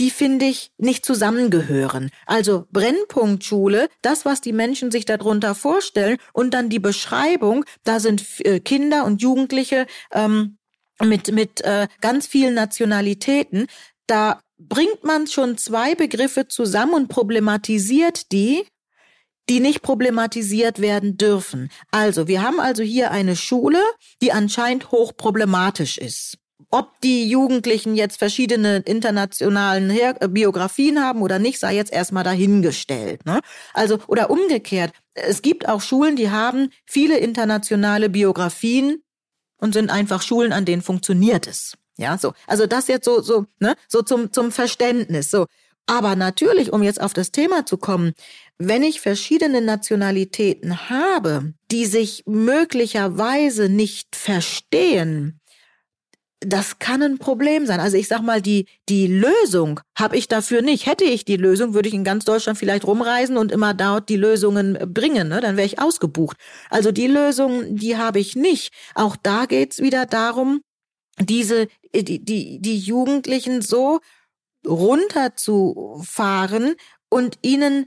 die 0.00 0.10
finde 0.10 0.46
ich 0.46 0.72
nicht 0.76 1.06
zusammengehören. 1.06 2.10
Also 2.26 2.66
Brennpunktschule, 2.72 3.88
das, 4.02 4.24
was 4.24 4.40
die 4.40 4.52
Menschen 4.52 4.90
sich 4.90 5.04
darunter 5.04 5.54
vorstellen, 5.54 6.18
und 6.32 6.52
dann 6.52 6.68
die 6.68 6.80
Beschreibung, 6.80 7.64
da 7.84 8.00
sind 8.00 8.24
äh, 8.40 8.58
Kinder 8.58 9.04
und 9.04 9.22
Jugendliche 9.22 9.86
ähm, 10.12 10.58
mit 11.02 11.32
mit 11.32 11.60
äh, 11.62 11.88
ganz 12.00 12.26
vielen 12.26 12.54
Nationalitäten 12.54 13.66
da 14.06 14.40
bringt 14.58 15.02
man 15.04 15.26
schon 15.26 15.58
zwei 15.58 15.94
Begriffe 15.94 16.48
zusammen 16.48 16.94
und 16.94 17.08
problematisiert 17.08 18.32
die, 18.32 18.66
die 19.48 19.60
nicht 19.60 19.82
problematisiert 19.82 20.80
werden 20.80 21.16
dürfen. 21.16 21.70
Also, 21.90 22.28
wir 22.28 22.42
haben 22.42 22.60
also 22.60 22.82
hier 22.82 23.10
eine 23.10 23.36
Schule, 23.36 23.80
die 24.22 24.32
anscheinend 24.32 24.90
hochproblematisch 24.90 25.98
ist. 25.98 26.38
Ob 26.70 27.00
die 27.02 27.28
Jugendlichen 27.28 27.94
jetzt 27.94 28.18
verschiedene 28.18 28.78
internationalen 28.78 29.90
Her 29.90 30.16
äh, 30.20 30.28
Biografien 30.28 31.00
haben 31.00 31.22
oder 31.22 31.38
nicht, 31.38 31.60
sei 31.60 31.74
jetzt 31.74 31.92
erstmal 31.92 32.24
dahingestellt. 32.24 33.24
Ne? 33.26 33.40
Also, 33.74 33.98
oder 34.06 34.30
umgekehrt. 34.30 34.92
Es 35.14 35.42
gibt 35.42 35.68
auch 35.68 35.80
Schulen, 35.80 36.16
die 36.16 36.30
haben 36.30 36.70
viele 36.86 37.18
internationale 37.18 38.08
Biografien 38.08 39.02
und 39.58 39.74
sind 39.74 39.90
einfach 39.90 40.22
Schulen, 40.22 40.52
an 40.52 40.64
denen 40.64 40.82
funktioniert 40.82 41.46
es. 41.46 41.74
Ja, 41.96 42.18
so. 42.18 42.32
Also 42.46 42.66
das 42.66 42.88
jetzt 42.88 43.04
so, 43.04 43.20
so, 43.20 43.46
ne, 43.60 43.74
so 43.88 44.02
zum, 44.02 44.32
zum 44.32 44.50
Verständnis, 44.50 45.30
so. 45.30 45.46
Aber 45.86 46.16
natürlich, 46.16 46.72
um 46.72 46.82
jetzt 46.82 47.00
auf 47.00 47.12
das 47.12 47.30
Thema 47.30 47.66
zu 47.66 47.76
kommen, 47.76 48.14
wenn 48.58 48.82
ich 48.82 49.00
verschiedene 49.00 49.60
Nationalitäten 49.60 50.88
habe, 50.88 51.54
die 51.70 51.86
sich 51.86 52.22
möglicherweise 52.26 53.68
nicht 53.68 54.14
verstehen, 54.14 55.40
das 56.46 56.78
kann 56.78 57.02
ein 57.02 57.18
Problem 57.18 57.66
sein. 57.66 57.80
Also 57.80 57.96
ich 57.96 58.08
sag 58.08 58.22
mal, 58.22 58.42
die, 58.42 58.66
die 58.88 59.06
Lösung 59.06 59.80
habe 59.98 60.16
ich 60.16 60.28
dafür 60.28 60.62
nicht. 60.62 60.86
Hätte 60.86 61.04
ich 61.04 61.24
die 61.24 61.36
Lösung, 61.36 61.74
würde 61.74 61.88
ich 61.88 61.94
in 61.94 62.04
ganz 62.04 62.24
Deutschland 62.24 62.58
vielleicht 62.58 62.86
rumreisen 62.86 63.36
und 63.36 63.50
immer 63.50 63.74
dort 63.74 64.08
die 64.08 64.16
Lösungen 64.16 64.78
bringen. 64.92 65.28
Ne? 65.28 65.40
Dann 65.40 65.56
wäre 65.56 65.66
ich 65.66 65.80
ausgebucht. 65.80 66.36
Also 66.70 66.92
die 66.92 67.06
Lösung, 67.06 67.76
die 67.76 67.96
habe 67.96 68.20
ich 68.20 68.36
nicht. 68.36 68.72
Auch 68.94 69.16
da 69.16 69.46
geht's 69.46 69.80
wieder 69.80 70.06
darum, 70.06 70.60
diese, 71.18 71.68
die, 71.94 72.24
die, 72.24 72.60
die 72.60 72.78
Jugendlichen 72.78 73.62
so 73.62 74.00
runterzufahren 74.66 76.74
und 77.08 77.38
ihnen 77.42 77.86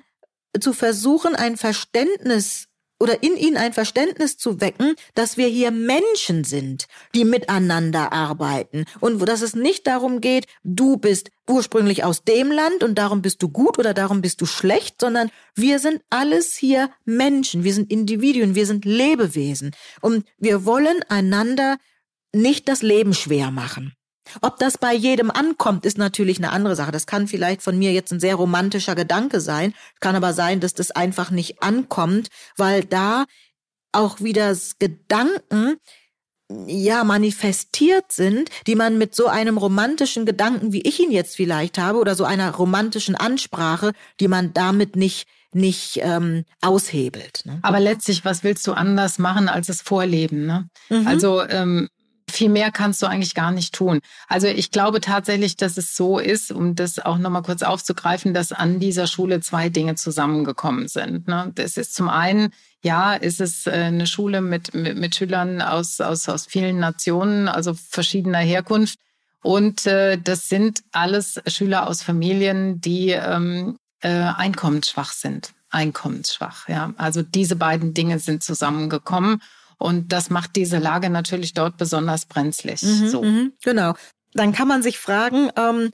zu 0.60 0.74
versuchen, 0.74 1.36
ein 1.36 1.58
Verständnis 1.58 2.68
oder 3.00 3.22
in 3.24 3.38
ihnen 3.38 3.58
ein 3.58 3.74
Verständnis 3.74 4.38
zu 4.38 4.60
wecken, 4.60 4.96
dass 5.14 5.38
wir 5.38 5.48
hier 5.48 5.72
Menschen 5.72 6.44
sind, 6.44 6.88
die 7.14 7.26
miteinander 7.26 8.12
arbeiten. 8.12 8.86
Und 9.00 9.20
dass 9.28 9.42
es 9.42 9.56
nicht 9.56 9.88
darum 9.88 10.22
geht, 10.22 10.48
du 10.64 10.98
bist 10.98 11.30
ursprünglich 11.48 12.04
aus 12.04 12.24
dem 12.24 12.52
Land 12.52 12.84
und 12.84 12.96
darum 12.96 13.22
bist 13.22 13.42
du 13.44 13.50
gut 13.50 13.78
oder 13.78 13.94
darum 13.94 14.22
bist 14.22 14.42
du 14.42 14.46
schlecht, 14.46 15.00
sondern 15.00 15.30
wir 15.56 15.80
sind 15.80 16.02
alles 16.10 16.56
hier 16.56 16.90
Menschen, 17.06 17.64
wir 17.64 17.74
sind 17.74 17.92
Individuen, 17.92 18.56
wir 18.56 18.66
sind 18.66 18.86
Lebewesen. 18.86 19.72
Und 20.02 20.26
wir 20.38 20.66
wollen 20.66 21.04
einander 21.08 21.78
nicht 22.34 22.68
das 22.68 22.82
Leben 22.82 23.14
schwer 23.14 23.52
machen. 23.52 23.94
Ob 24.42 24.58
das 24.58 24.78
bei 24.78 24.94
jedem 24.94 25.32
ankommt, 25.32 25.86
ist 25.86 25.98
natürlich 25.98 26.38
eine 26.38 26.52
andere 26.52 26.76
Sache. 26.76 26.92
Das 26.92 27.08
kann 27.08 27.28
vielleicht 27.28 27.62
von 27.62 27.78
mir 27.78 27.94
jetzt 27.94 28.12
ein 28.12 28.20
sehr 28.20 28.36
romantischer 28.36 28.96
Gedanke 28.96 29.42
sein, 29.42 29.74
kann 30.00 30.16
aber 30.16 30.34
sein, 30.34 30.60
dass 30.60 30.74
das 30.74 30.92
einfach 30.92 31.32
nicht 31.32 31.62
ankommt, 31.64 32.30
weil 32.56 32.84
da 32.84 33.26
auch 33.92 34.22
wieder 34.22 34.56
Gedanken 34.80 35.78
ja 36.68 37.04
manifestiert 37.04 38.12
sind, 38.12 38.50
die 38.68 38.76
man 38.76 38.98
mit 38.98 39.14
so 39.14 39.28
einem 39.28 39.58
romantischen 39.58 40.26
Gedanken, 40.26 40.72
wie 40.72 40.82
ich 40.82 41.00
ihn 41.00 41.12
jetzt 41.12 41.36
vielleicht 41.36 41.78
habe, 41.78 42.00
oder 42.00 42.16
so 42.16 42.24
einer 42.24 42.52
romantischen 42.52 43.16
Ansprache, 43.16 43.92
die 44.20 44.28
man 44.28 44.54
damit 44.54 44.96
nicht 44.96 45.28
nicht 45.54 46.00
ähm, 46.02 46.44
aushebelt. 46.62 47.42
Ne? 47.46 47.60
Aber 47.62 47.80
letztlich, 47.80 48.26
was 48.26 48.44
willst 48.44 48.68
du 48.68 48.74
anders 48.74 49.18
machen 49.18 49.48
als 49.48 49.70
es 49.70 49.82
vorleben? 49.82 50.46
Ne? 50.46 50.70
Mhm. 50.90 51.08
Also 51.08 51.42
ähm, 51.42 51.90
viel 52.38 52.50
mehr 52.50 52.72
kannst 52.72 53.02
du 53.02 53.08
eigentlich 53.08 53.34
gar 53.34 53.52
nicht 53.52 53.74
tun. 53.74 54.00
Also 54.28 54.48
ich 54.48 54.72
glaube 54.72 55.02
tatsächlich, 55.02 55.58
dass 55.58 55.78
es 55.78 55.96
so 55.96 56.20
ist, 56.20 56.52
um 56.52 56.76
das 56.76 57.00
auch 57.00 57.18
nochmal 57.18 57.42
kurz 57.42 57.64
aufzugreifen, 57.64 58.34
dass 58.34 58.52
an 58.52 58.80
dieser 58.80 59.08
Schule 59.08 59.40
zwei 59.42 59.70
Dinge 59.70 59.96
zusammengekommen 59.96 60.88
sind. 60.88 61.28
Ne? 61.28 61.52
Das 61.56 61.78
ist 61.78 61.96
zum 61.96 62.10
einen, 62.10 62.54
ja, 62.84 63.16
ist 63.16 63.42
es 63.42 63.66
äh, 63.66 63.72
eine 63.72 64.06
Schule 64.06 64.42
mit, 64.42 64.74
mit, 64.76 64.98
mit 64.98 65.16
Schülern 65.16 65.62
aus, 65.62 66.00
aus, 66.00 66.30
aus 66.30 66.46
vielen 66.46 66.80
Nationen, 66.80 67.48
also 67.48 67.74
verschiedener 67.74 68.40
Herkunft. 68.40 69.00
Und 69.42 69.88
äh, 69.88 70.18
das 70.18 70.48
sind 70.48 70.84
alles 70.92 71.42
Schüler 71.48 71.88
aus 71.88 72.04
Familien, 72.04 72.82
die 72.82 73.10
ähm, 73.10 73.78
äh, 74.02 74.10
einkommensschwach 74.10 75.12
sind. 75.12 75.54
Einkommensschwach, 75.70 76.70
ja. 76.70 76.94
Also 76.98 77.24
diese 77.24 77.56
beiden 77.56 77.94
Dinge 77.94 78.20
sind 78.20 78.44
zusammengekommen. 78.44 79.42
Und 79.78 80.12
das 80.12 80.30
macht 80.30 80.56
diese 80.56 80.80
Lage 80.80 81.10
natürlich 81.10 81.54
dort 81.54 81.78
besonders 81.78 82.26
brenzlig. 82.26 82.82
Mhm, 82.82 83.08
so. 83.08 83.22
Mhm, 83.24 83.54
genau. 83.64 83.94
Dann 84.34 84.54
kann 84.54 84.68
man 84.68 84.84
sich 84.84 84.98
fragen, 84.98 85.50
ähm, 85.56 85.92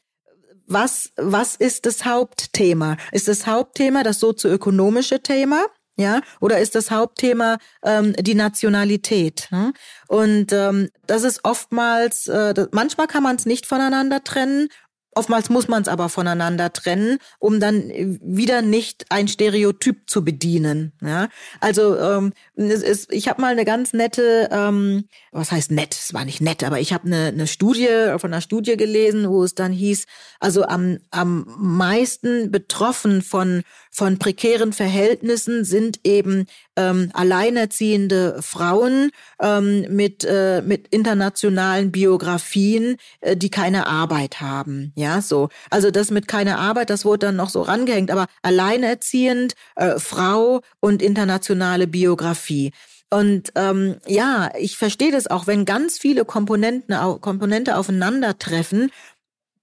was, 0.65 1.11
was 1.17 1.55
ist 1.55 1.85
das 1.85 2.05
Hauptthema? 2.05 2.97
Ist 3.11 3.27
das 3.27 3.45
Hauptthema 3.45 4.03
das 4.03 4.19
sozioökonomische 4.19 5.21
Thema? 5.21 5.65
Ja, 5.95 6.21
oder 6.41 6.59
ist 6.59 6.73
das 6.73 6.89
Hauptthema 6.89 7.59
ähm, 7.83 8.13
die 8.19 8.33
Nationalität? 8.33 9.47
Hm? 9.51 9.73
Und 10.07 10.51
ähm, 10.51 10.89
das 11.05 11.21
ist 11.21 11.41
oftmals, 11.43 12.27
äh, 12.27 12.55
das, 12.55 12.69
manchmal 12.71 13.05
kann 13.05 13.21
man 13.21 13.35
es 13.35 13.45
nicht 13.45 13.67
voneinander 13.67 14.23
trennen 14.23 14.69
Oftmals 15.15 15.49
muss 15.49 15.67
man 15.67 15.81
es 15.81 15.87
aber 15.87 16.09
voneinander 16.09 16.73
trennen, 16.73 17.19
um 17.39 17.59
dann 17.59 17.89
wieder 18.21 18.61
nicht 18.61 19.05
ein 19.09 19.27
Stereotyp 19.27 20.09
zu 20.09 20.23
bedienen. 20.23 20.93
Ja? 21.01 21.29
Also 21.59 21.97
ähm, 21.97 22.33
es 22.55 22.81
ist, 22.81 23.11
ich 23.11 23.27
habe 23.27 23.41
mal 23.41 23.51
eine 23.51 23.65
ganz 23.65 23.93
nette, 23.93 24.49
ähm, 24.51 25.05
was 25.31 25.51
heißt 25.51 25.71
nett? 25.71 25.93
Es 25.93 26.13
war 26.13 26.25
nicht 26.25 26.41
nett, 26.41 26.63
aber 26.63 26.79
ich 26.79 26.93
habe 26.93 27.05
eine, 27.07 27.27
eine 27.27 27.47
Studie 27.47 27.87
von 28.17 28.33
einer 28.33 28.41
Studie 28.41 28.77
gelesen, 28.77 29.29
wo 29.29 29.43
es 29.43 29.55
dann 29.55 29.71
hieß, 29.71 30.05
also 30.39 30.63
am, 30.63 30.99
am 31.11 31.45
meisten 31.57 32.51
betroffen 32.51 33.21
von 33.21 33.63
von 33.95 34.17
prekären 34.17 34.73
Verhältnissen 34.73 35.63
sind 35.63 35.99
eben 36.03 36.47
ähm, 36.75 37.09
alleinerziehende 37.13 38.41
Frauen 38.41 39.11
ähm, 39.41 39.85
mit 39.89 40.23
äh, 40.23 40.61
mit 40.61 40.87
internationalen 40.89 41.91
Biografien, 41.91 42.97
äh, 43.21 43.37
die 43.37 43.49
keine 43.49 43.87
Arbeit 43.87 44.41
haben. 44.41 44.91
Ja, 44.95 45.21
so. 45.21 45.49
Also 45.69 45.91
das 45.91 46.11
mit 46.11 46.27
keine 46.27 46.57
Arbeit, 46.57 46.89
das 46.89 47.05
wurde 47.05 47.27
dann 47.27 47.35
noch 47.35 47.49
so 47.49 47.61
rangehängt, 47.61 48.11
aber 48.11 48.27
alleinerziehend, 48.41 49.53
äh, 49.75 49.99
Frau 49.99 50.61
und 50.79 51.01
internationale 51.01 51.87
Biografie. 51.87 52.71
Und 53.13 53.51
ähm, 53.53 53.97
ja, 54.07 54.49
ich 54.57 54.75
verstehe 54.75 55.11
das 55.11 55.27
auch, 55.27 55.45
wenn 55.45 55.65
ganz 55.65 55.99
viele 55.99 56.25
Komponenten, 56.25 56.95
Komponente 57.21 57.77
aufeinandertreffen 57.77 58.89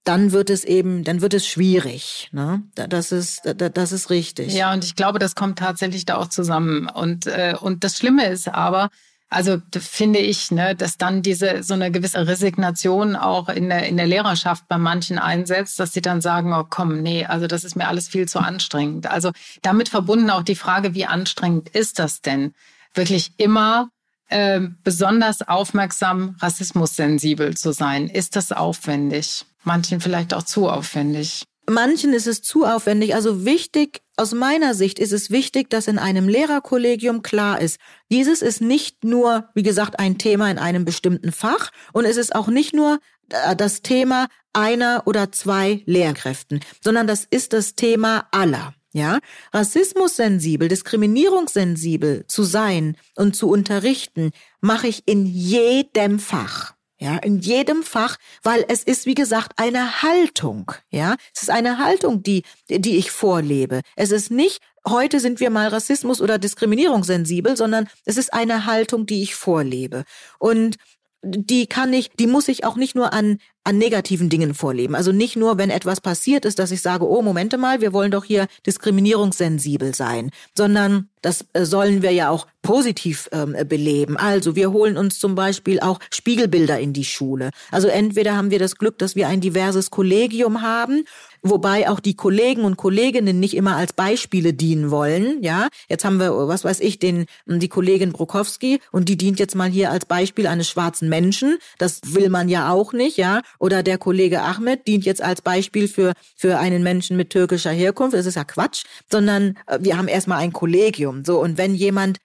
dann 0.03 0.31
wird 0.31 0.49
es 0.49 0.63
eben, 0.63 1.03
dann 1.03 1.21
wird 1.21 1.33
es 1.33 1.47
schwierig. 1.47 2.29
Ne? 2.31 2.63
Das 2.75 3.11
ist, 3.11 3.41
das 3.43 3.91
ist 3.91 4.09
richtig. 4.09 4.53
Ja, 4.53 4.73
und 4.73 4.83
ich 4.83 4.95
glaube, 4.95 5.19
das 5.19 5.35
kommt 5.35 5.59
tatsächlich 5.59 6.05
da 6.05 6.17
auch 6.17 6.27
zusammen. 6.27 6.87
Und 6.87 7.27
äh, 7.27 7.55
und 7.59 7.83
das 7.83 7.97
Schlimme 7.97 8.25
ist 8.27 8.47
aber, 8.47 8.89
also 9.29 9.59
finde 9.79 10.19
ich, 10.19 10.51
ne, 10.51 10.75
dass 10.75 10.97
dann 10.97 11.21
diese 11.21 11.61
so 11.63 11.75
eine 11.75 11.91
gewisse 11.91 12.27
Resignation 12.27 13.15
auch 13.15 13.47
in 13.47 13.69
der 13.69 13.87
in 13.87 13.97
der 13.97 14.07
Lehrerschaft 14.07 14.67
bei 14.67 14.79
manchen 14.79 15.19
einsetzt, 15.19 15.79
dass 15.79 15.93
sie 15.93 16.01
dann 16.01 16.19
sagen, 16.21 16.53
oh 16.53 16.65
komm, 16.67 17.01
nee, 17.01 17.25
also 17.25 17.45
das 17.45 17.63
ist 17.63 17.75
mir 17.75 17.87
alles 17.87 18.07
viel 18.07 18.27
zu 18.27 18.39
anstrengend. 18.39 19.05
Also 19.05 19.31
damit 19.61 19.87
verbunden 19.89 20.31
auch 20.31 20.43
die 20.43 20.55
Frage, 20.55 20.95
wie 20.95 21.05
anstrengend 21.05 21.69
ist 21.69 21.99
das 21.99 22.21
denn? 22.21 22.53
Wirklich 22.95 23.33
immer 23.37 23.89
äh, 24.31 24.61
besonders 24.83 25.47
aufmerksam, 25.47 26.35
rassismussensibel 26.39 27.55
zu 27.55 27.71
sein. 27.71 28.07
Ist 28.07 28.35
das 28.35 28.51
aufwendig? 28.51 29.45
Manchen 29.63 30.01
vielleicht 30.01 30.33
auch 30.33 30.43
zu 30.43 30.69
aufwendig. 30.69 31.43
Manchen 31.69 32.13
ist 32.13 32.27
es 32.27 32.41
zu 32.41 32.65
aufwendig. 32.65 33.13
Also 33.15 33.45
wichtig, 33.45 34.01
aus 34.17 34.33
meiner 34.33 34.73
Sicht 34.73 34.99
ist 34.99 35.13
es 35.13 35.29
wichtig, 35.29 35.69
dass 35.69 35.87
in 35.87 35.99
einem 35.99 36.27
Lehrerkollegium 36.27 37.21
klar 37.21 37.61
ist, 37.61 37.79
dieses 38.11 38.41
ist 38.41 38.61
nicht 38.61 39.03
nur, 39.03 39.49
wie 39.53 39.63
gesagt, 39.63 39.99
ein 39.99 40.17
Thema 40.17 40.49
in 40.49 40.57
einem 40.57 40.85
bestimmten 40.85 41.31
Fach 41.31 41.71
und 41.93 42.05
es 42.05 42.17
ist 42.17 42.35
auch 42.35 42.47
nicht 42.47 42.73
nur 42.73 42.99
äh, 43.29 43.55
das 43.55 43.81
Thema 43.81 44.27
einer 44.53 45.03
oder 45.05 45.31
zwei 45.31 45.81
Lehrkräften, 45.85 46.59
sondern 46.83 47.07
das 47.07 47.25
ist 47.29 47.53
das 47.53 47.75
Thema 47.75 48.27
aller. 48.31 48.73
Ja, 48.93 49.19
rassismussensibel, 49.53 50.67
diskriminierungssensibel 50.67 52.25
zu 52.27 52.43
sein 52.43 52.97
und 53.15 53.35
zu 53.35 53.49
unterrichten, 53.49 54.31
mache 54.59 54.87
ich 54.87 55.03
in 55.05 55.25
jedem 55.25 56.19
Fach. 56.19 56.73
Ja, 56.99 57.17
in 57.17 57.39
jedem 57.39 57.81
Fach, 57.81 58.17
weil 58.43 58.63
es 58.67 58.83
ist, 58.83 59.07
wie 59.07 59.15
gesagt, 59.15 59.53
eine 59.55 60.03
Haltung. 60.03 60.71
Ja, 60.91 61.15
es 61.33 61.41
ist 61.41 61.49
eine 61.49 61.79
Haltung, 61.79 62.21
die, 62.21 62.43
die 62.69 62.97
ich 62.97 63.09
vorlebe. 63.09 63.81
Es 63.95 64.11
ist 64.11 64.29
nicht, 64.29 64.59
heute 64.87 65.19
sind 65.19 65.39
wir 65.39 65.49
mal 65.49 65.69
Rassismus 65.69 66.21
oder 66.21 66.37
Diskriminierungssensibel, 66.37 67.57
sondern 67.57 67.87
es 68.05 68.17
ist 68.17 68.33
eine 68.33 68.67
Haltung, 68.67 69.07
die 69.07 69.23
ich 69.23 69.33
vorlebe. 69.33 70.03
Und 70.37 70.75
die 71.23 71.67
kann 71.67 71.93
ich, 71.93 72.09
die 72.11 72.27
muss 72.27 72.47
ich 72.47 72.63
auch 72.63 72.75
nicht 72.75 72.95
nur 72.95 73.13
an 73.13 73.37
an 73.63 73.77
negativen 73.77 74.29
Dingen 74.29 74.55
vorleben. 74.55 74.95
Also 74.95 75.11
nicht 75.11 75.35
nur, 75.35 75.57
wenn 75.57 75.69
etwas 75.69 76.01
passiert 76.01 76.45
ist, 76.45 76.57
dass 76.57 76.71
ich 76.71 76.81
sage, 76.81 77.07
oh, 77.07 77.21
Momente 77.21 77.57
mal, 77.57 77.79
wir 77.79 77.93
wollen 77.93 78.09
doch 78.09 78.23
hier 78.23 78.47
diskriminierungssensibel 78.65 79.93
sein, 79.93 80.31
sondern 80.57 81.09
das 81.21 81.45
äh, 81.53 81.65
sollen 81.65 82.01
wir 82.01 82.11
ja 82.11 82.29
auch 82.29 82.47
positiv 82.63 83.29
ähm, 83.31 83.55
beleben. 83.67 84.17
Also 84.17 84.55
wir 84.55 84.71
holen 84.71 84.97
uns 84.97 85.19
zum 85.19 85.35
Beispiel 85.35 85.79
auch 85.79 85.99
Spiegelbilder 86.11 86.79
in 86.79 86.93
die 86.93 87.05
Schule. 87.05 87.51
Also 87.69 87.87
entweder 87.87 88.35
haben 88.35 88.49
wir 88.49 88.59
das 88.59 88.75
Glück, 88.77 88.97
dass 88.97 89.15
wir 89.15 89.27
ein 89.27 89.41
diverses 89.41 89.91
Kollegium 89.91 90.63
haben 90.63 91.03
wobei 91.41 91.89
auch 91.89 91.99
die 91.99 92.15
Kollegen 92.15 92.63
und 92.63 92.77
Kolleginnen 92.77 93.39
nicht 93.39 93.55
immer 93.55 93.75
als 93.75 93.93
Beispiele 93.93 94.53
dienen 94.53 94.91
wollen. 94.91 95.41
Ja, 95.43 95.67
jetzt 95.89 96.05
haben 96.05 96.19
wir, 96.19 96.47
was 96.47 96.63
weiß 96.63 96.79
ich, 96.79 96.99
den 96.99 97.25
die 97.45 97.69
Kollegin 97.69 98.11
Brokowski 98.11 98.79
und 98.91 99.09
die 99.09 99.17
dient 99.17 99.39
jetzt 99.39 99.55
mal 99.55 99.69
hier 99.69 99.91
als 99.91 100.05
Beispiel 100.05 100.47
eines 100.47 100.69
schwarzen 100.69 101.09
Menschen. 101.09 101.57
Das 101.77 102.01
will 102.05 102.29
man 102.29 102.49
ja 102.49 102.71
auch 102.71 102.93
nicht, 102.93 103.17
ja. 103.17 103.41
Oder 103.59 103.83
der 103.83 103.97
Kollege 103.97 104.41
Ahmed 104.41 104.87
dient 104.87 105.05
jetzt 105.05 105.21
als 105.21 105.41
Beispiel 105.41 105.87
für 105.87 106.13
für 106.35 106.59
einen 106.59 106.83
Menschen 106.83 107.17
mit 107.17 107.29
türkischer 107.29 107.71
Herkunft. 107.71 108.15
Das 108.15 108.25
ist 108.25 108.35
ja 108.35 108.43
Quatsch, 108.43 108.83
sondern 109.11 109.57
äh, 109.67 109.79
wir 109.81 109.97
haben 109.97 110.07
erstmal 110.07 110.39
ein 110.39 110.53
Kollegium. 110.53 111.23
So 111.25 111.39
und 111.41 111.57
wenn 111.57 111.75
jemand 111.75 112.19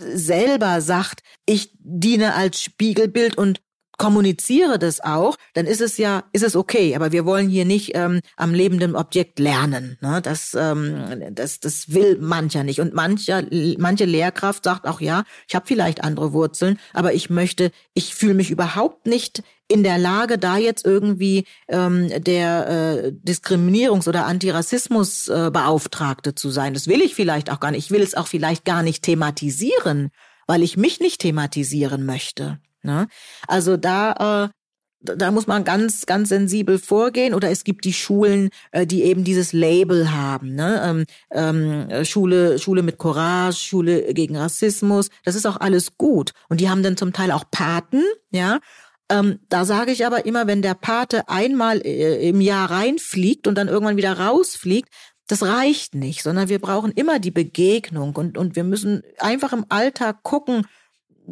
selber 0.00 0.80
sagt, 0.80 1.20
ich 1.46 1.72
diene 1.78 2.34
als 2.34 2.62
Spiegelbild 2.62 3.36
und 3.36 3.60
kommuniziere 4.00 4.78
das 4.78 5.00
auch, 5.00 5.36
dann 5.52 5.66
ist 5.66 5.82
es 5.82 5.98
ja, 5.98 6.24
ist 6.32 6.42
es 6.42 6.56
okay. 6.56 6.96
Aber 6.96 7.12
wir 7.12 7.26
wollen 7.26 7.50
hier 7.50 7.66
nicht 7.66 7.90
ähm, 7.94 8.22
am 8.38 8.54
lebenden 8.54 8.96
Objekt 8.96 9.38
lernen. 9.38 9.98
Ne? 10.00 10.22
Das, 10.22 10.56
ähm, 10.58 11.22
das, 11.32 11.60
das 11.60 11.92
will 11.92 12.16
mancher 12.18 12.64
nicht. 12.64 12.80
Und 12.80 12.94
mancher, 12.94 13.42
manche 13.76 14.06
Lehrkraft 14.06 14.64
sagt 14.64 14.88
auch, 14.88 15.02
ja, 15.02 15.24
ich 15.46 15.54
habe 15.54 15.66
vielleicht 15.66 16.02
andere 16.02 16.32
Wurzeln, 16.32 16.78
aber 16.94 17.12
ich 17.12 17.28
möchte, 17.28 17.72
ich 17.92 18.14
fühle 18.14 18.32
mich 18.32 18.50
überhaupt 18.50 19.06
nicht 19.06 19.42
in 19.68 19.82
der 19.82 19.98
Lage, 19.98 20.38
da 20.38 20.56
jetzt 20.56 20.86
irgendwie 20.86 21.44
ähm, 21.68 22.08
der 22.24 22.68
äh, 22.68 23.12
Diskriminierungs- 23.12 24.08
oder 24.08 24.24
Antirassismusbeauftragte 24.24 26.30
äh, 26.30 26.34
zu 26.34 26.48
sein. 26.48 26.72
Das 26.72 26.86
will 26.86 27.02
ich 27.02 27.14
vielleicht 27.14 27.52
auch 27.52 27.60
gar 27.60 27.70
nicht. 27.70 27.84
Ich 27.84 27.90
will 27.90 28.00
es 28.00 28.14
auch 28.14 28.28
vielleicht 28.28 28.64
gar 28.64 28.82
nicht 28.82 29.02
thematisieren, 29.02 30.08
weil 30.46 30.62
ich 30.62 30.78
mich 30.78 31.00
nicht 31.00 31.20
thematisieren 31.20 32.06
möchte. 32.06 32.60
Ne? 32.82 33.08
Also 33.46 33.76
da, 33.76 34.48
äh, 34.48 34.48
da 35.02 35.30
muss 35.30 35.46
man 35.46 35.64
ganz, 35.64 36.06
ganz 36.06 36.28
sensibel 36.28 36.78
vorgehen. 36.78 37.34
Oder 37.34 37.50
es 37.50 37.64
gibt 37.64 37.84
die 37.84 37.92
Schulen, 37.92 38.50
äh, 38.72 38.86
die 38.86 39.02
eben 39.02 39.24
dieses 39.24 39.52
Label 39.52 40.12
haben. 40.12 40.54
Ne? 40.54 41.06
Ähm, 41.32 41.86
ähm, 41.88 42.04
Schule, 42.04 42.58
Schule 42.58 42.82
mit 42.82 42.98
Courage, 42.98 43.58
Schule 43.58 44.12
gegen 44.14 44.36
Rassismus. 44.36 45.08
Das 45.24 45.34
ist 45.34 45.46
auch 45.46 45.58
alles 45.58 45.96
gut. 45.96 46.32
Und 46.48 46.60
die 46.60 46.68
haben 46.68 46.82
dann 46.82 46.96
zum 46.96 47.12
Teil 47.12 47.32
auch 47.32 47.44
Paten, 47.50 48.02
ja. 48.30 48.58
Ähm, 49.10 49.40
da 49.48 49.64
sage 49.64 49.90
ich 49.90 50.06
aber 50.06 50.24
immer, 50.24 50.46
wenn 50.46 50.62
der 50.62 50.74
Pate 50.74 51.28
einmal 51.28 51.84
äh, 51.84 52.28
im 52.28 52.40
Jahr 52.40 52.70
reinfliegt 52.70 53.48
und 53.48 53.56
dann 53.56 53.66
irgendwann 53.66 53.96
wieder 53.96 54.16
rausfliegt, 54.16 54.88
das 55.26 55.42
reicht 55.42 55.94
nicht, 55.94 56.22
sondern 56.22 56.48
wir 56.48 56.60
brauchen 56.60 56.92
immer 56.92 57.18
die 57.18 57.30
Begegnung 57.30 58.14
und, 58.16 58.38
und 58.38 58.56
wir 58.56 58.64
müssen 58.64 59.02
einfach 59.18 59.52
im 59.52 59.66
Alltag 59.68 60.22
gucken, 60.22 60.66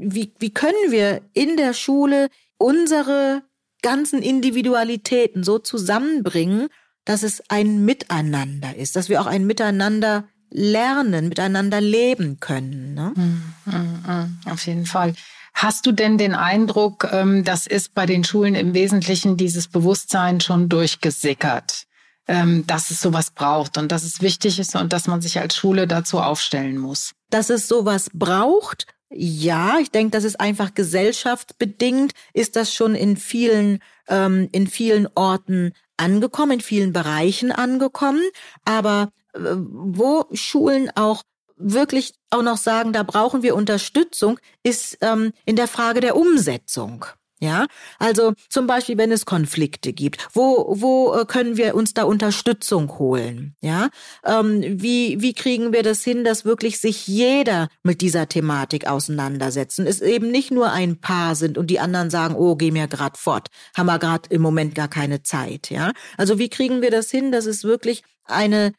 wie, 0.00 0.32
wie 0.38 0.52
können 0.52 0.90
wir 0.90 1.22
in 1.32 1.56
der 1.56 1.72
Schule 1.72 2.28
unsere 2.58 3.42
ganzen 3.82 4.22
Individualitäten 4.22 5.44
so 5.44 5.58
zusammenbringen, 5.58 6.68
dass 7.04 7.22
es 7.22 7.42
ein 7.48 7.84
Miteinander 7.84 8.76
ist, 8.76 8.96
dass 8.96 9.08
wir 9.08 9.20
auch 9.20 9.26
ein 9.26 9.46
Miteinander 9.46 10.24
lernen, 10.50 11.28
miteinander 11.28 11.80
leben 11.80 12.40
können. 12.40 12.94
Ne? 12.94 13.12
Mm, 13.14 13.70
mm, 13.70 14.10
mm, 14.10 14.40
auf 14.50 14.66
jeden 14.66 14.86
Fall. 14.86 15.14
Hast 15.54 15.86
du 15.86 15.92
denn 15.92 16.18
den 16.18 16.34
Eindruck, 16.34 17.08
ähm, 17.10 17.44
das 17.44 17.66
ist 17.66 17.94
bei 17.94 18.06
den 18.06 18.24
Schulen 18.24 18.54
im 18.54 18.74
Wesentlichen 18.74 19.36
dieses 19.36 19.68
Bewusstsein 19.68 20.40
schon 20.40 20.68
durchgesickert, 20.68 21.84
ähm, 22.26 22.66
dass 22.66 22.90
es 22.90 23.00
sowas 23.00 23.30
braucht 23.30 23.76
und 23.78 23.90
dass 23.90 24.04
es 24.04 24.20
wichtig 24.20 24.58
ist 24.58 24.76
und 24.76 24.92
dass 24.92 25.06
man 25.06 25.20
sich 25.20 25.38
als 25.38 25.56
Schule 25.56 25.86
dazu 25.86 26.20
aufstellen 26.20 26.78
muss? 26.78 27.12
Dass 27.30 27.50
es 27.50 27.68
sowas 27.68 28.10
braucht 28.12 28.86
ja, 29.10 29.78
ich 29.78 29.90
denke, 29.90 30.10
das 30.10 30.24
ist 30.24 30.38
einfach 30.38 30.74
gesellschaftsbedingt, 30.74 32.12
ist 32.34 32.56
das 32.56 32.74
schon 32.74 32.94
in 32.94 33.16
vielen, 33.16 33.80
ähm, 34.08 34.48
in 34.52 34.66
vielen 34.66 35.08
Orten 35.14 35.72
angekommen, 35.96 36.52
in 36.52 36.60
vielen 36.60 36.92
Bereichen 36.92 37.50
angekommen. 37.50 38.22
Aber 38.64 39.10
äh, 39.32 39.38
wo 39.40 40.26
Schulen 40.32 40.90
auch 40.94 41.22
wirklich 41.56 42.14
auch 42.30 42.42
noch 42.42 42.58
sagen, 42.58 42.92
da 42.92 43.02
brauchen 43.02 43.42
wir 43.42 43.56
Unterstützung, 43.56 44.38
ist 44.62 44.98
ähm, 45.00 45.32
in 45.44 45.56
der 45.56 45.68
Frage 45.68 46.00
der 46.00 46.16
Umsetzung. 46.16 47.06
Ja, 47.40 47.66
also 48.00 48.32
zum 48.48 48.66
Beispiel, 48.66 48.98
wenn 48.98 49.12
es 49.12 49.24
Konflikte 49.24 49.92
gibt, 49.92 50.26
wo 50.32 50.74
wo 50.76 51.14
äh, 51.14 51.24
können 51.24 51.56
wir 51.56 51.76
uns 51.76 51.94
da 51.94 52.02
Unterstützung 52.02 52.98
holen? 52.98 53.54
Ja, 53.60 53.90
ähm, 54.24 54.62
wie 54.62 55.20
wie 55.20 55.34
kriegen 55.34 55.72
wir 55.72 55.84
das 55.84 56.02
hin, 56.02 56.24
dass 56.24 56.44
wirklich 56.44 56.80
sich 56.80 57.06
jeder 57.06 57.68
mit 57.84 58.00
dieser 58.00 58.28
Thematik 58.28 58.88
auseinandersetzen? 58.88 59.86
Es 59.86 60.00
eben 60.00 60.32
nicht 60.32 60.50
nur 60.50 60.72
ein 60.72 61.00
Paar 61.00 61.36
sind 61.36 61.58
und 61.58 61.68
die 61.68 61.78
anderen 61.78 62.10
sagen, 62.10 62.34
oh, 62.34 62.56
geh 62.56 62.72
mir 62.72 62.88
grad 62.88 63.16
fort, 63.16 63.48
haben 63.76 63.86
wir 63.86 64.00
gerade 64.00 64.28
im 64.30 64.42
Moment 64.42 64.74
gar 64.74 64.88
keine 64.88 65.22
Zeit. 65.22 65.70
Ja, 65.70 65.92
also 66.16 66.38
wie 66.40 66.48
kriegen 66.48 66.82
wir 66.82 66.90
das 66.90 67.10
hin, 67.10 67.30
dass 67.30 67.46
es 67.46 67.62
wirklich 67.62 68.02
eine 68.24 68.72